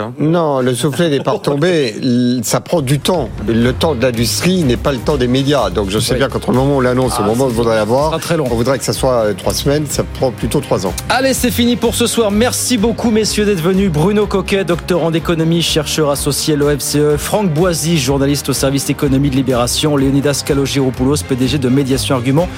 [0.00, 0.12] hein.
[0.18, 1.94] Non, le soufflet n'est pas retombé.
[2.42, 3.28] Ça prend du temps.
[3.46, 5.70] Le temps de l'industrie n'est pas le temps des médias.
[5.70, 6.18] Donc je sais Oui.
[6.18, 8.10] bien qu'entre le moment où on l'annonce et Ah, le moment où voudrait ça l'avoir,
[8.10, 8.46] sera très long.
[8.50, 9.84] on voudrait que ça soit euh, trois semaines.
[9.88, 10.94] Ça prend plutôt trois ans.
[11.08, 12.30] Allez, c'est fini pour ce soir.
[12.30, 13.90] Merci beaucoup, messieurs, d'être venus.
[13.90, 17.18] Bruno Coquet, doctorant d'économie, chercheur associé à l'OFCE.
[17.18, 19.94] Franck Boisy, journaliste au service économie de Libération.
[19.94, 22.48] Léonidas Kalogiropoulos, PDG de Médiation Argument,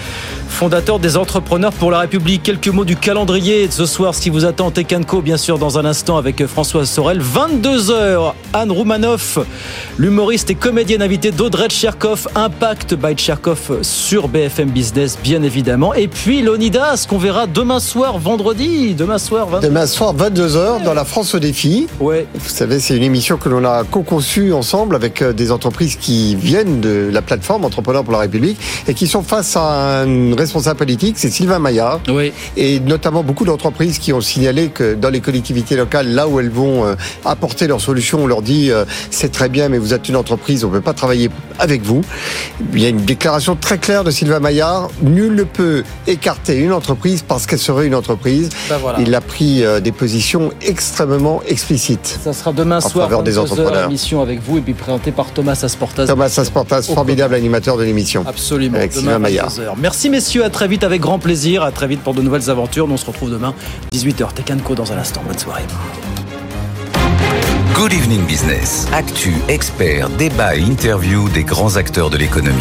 [0.48, 2.44] fondateur des Entrepreneurs pour la République.
[2.44, 4.70] Quelques mots du calendrier de ce soir, ce qui vous attend.
[4.70, 7.20] Tekanko, bien sûr, dans un instant avec François Sorel.
[7.20, 9.40] 22h, Anne Roumanoff,
[9.98, 12.28] l'humoriste et comédienne invitée d'Audrey Tcherkov.
[12.36, 15.92] Impact by Tcherkov sur BFM Business, bien évidemment.
[15.94, 18.94] Et puis Léonidas, qu'on verra demain soir, vendredi.
[18.94, 19.60] Demain soir, 22h.
[19.62, 21.88] Demain soir, 22h, dans la France au défi.
[21.98, 22.28] Ouais.
[22.60, 26.36] Vous savez, c'est une émission que l'on a co-conçue ensemble avec euh, des entreprises qui
[26.36, 30.76] viennent de la plateforme Entrepreneurs pour la République et qui sont face à une responsable
[30.76, 32.00] politique, c'est Sylvain Maillard.
[32.08, 32.34] Oui.
[32.58, 36.50] Et notamment beaucoup d'entreprises qui ont signalé que dans les collectivités locales, là où elles
[36.50, 40.10] vont euh, apporter leurs solutions, on leur dit euh, c'est très bien, mais vous êtes
[40.10, 42.02] une entreprise, on ne peut pas travailler avec vous.
[42.74, 44.90] Il y a une déclaration très claire de Sylvain Maillard.
[45.00, 48.50] Nul ne peut écarter une entreprise parce qu'elle serait une entreprise.
[48.68, 49.00] Ben voilà.
[49.00, 52.18] Il a pris des positions extrêmement explicites.
[52.22, 53.84] Ça sera demain En soir, faveur des 22 heures, entrepreneurs.
[53.88, 56.06] émission avec vous et puis présenté par Thomas Asportas.
[56.06, 58.24] Thomas Asportas, formidable animateur de l'émission.
[58.26, 58.76] Absolument.
[58.78, 59.48] Avec demain Sylvain Maillard.
[59.50, 59.76] 22 heures.
[59.78, 61.62] Merci messieurs, à très vite avec grand plaisir.
[61.62, 62.86] À très vite pour de nouvelles aventures.
[62.88, 63.54] Nous on se retrouve demain
[63.94, 64.32] 18h.
[64.34, 65.20] Tech Co dans un instant.
[65.26, 65.62] Bonne soirée.
[67.74, 68.86] Good Evening Business.
[68.92, 72.58] Actu, experts, débat et interview des grands acteurs de l'économie.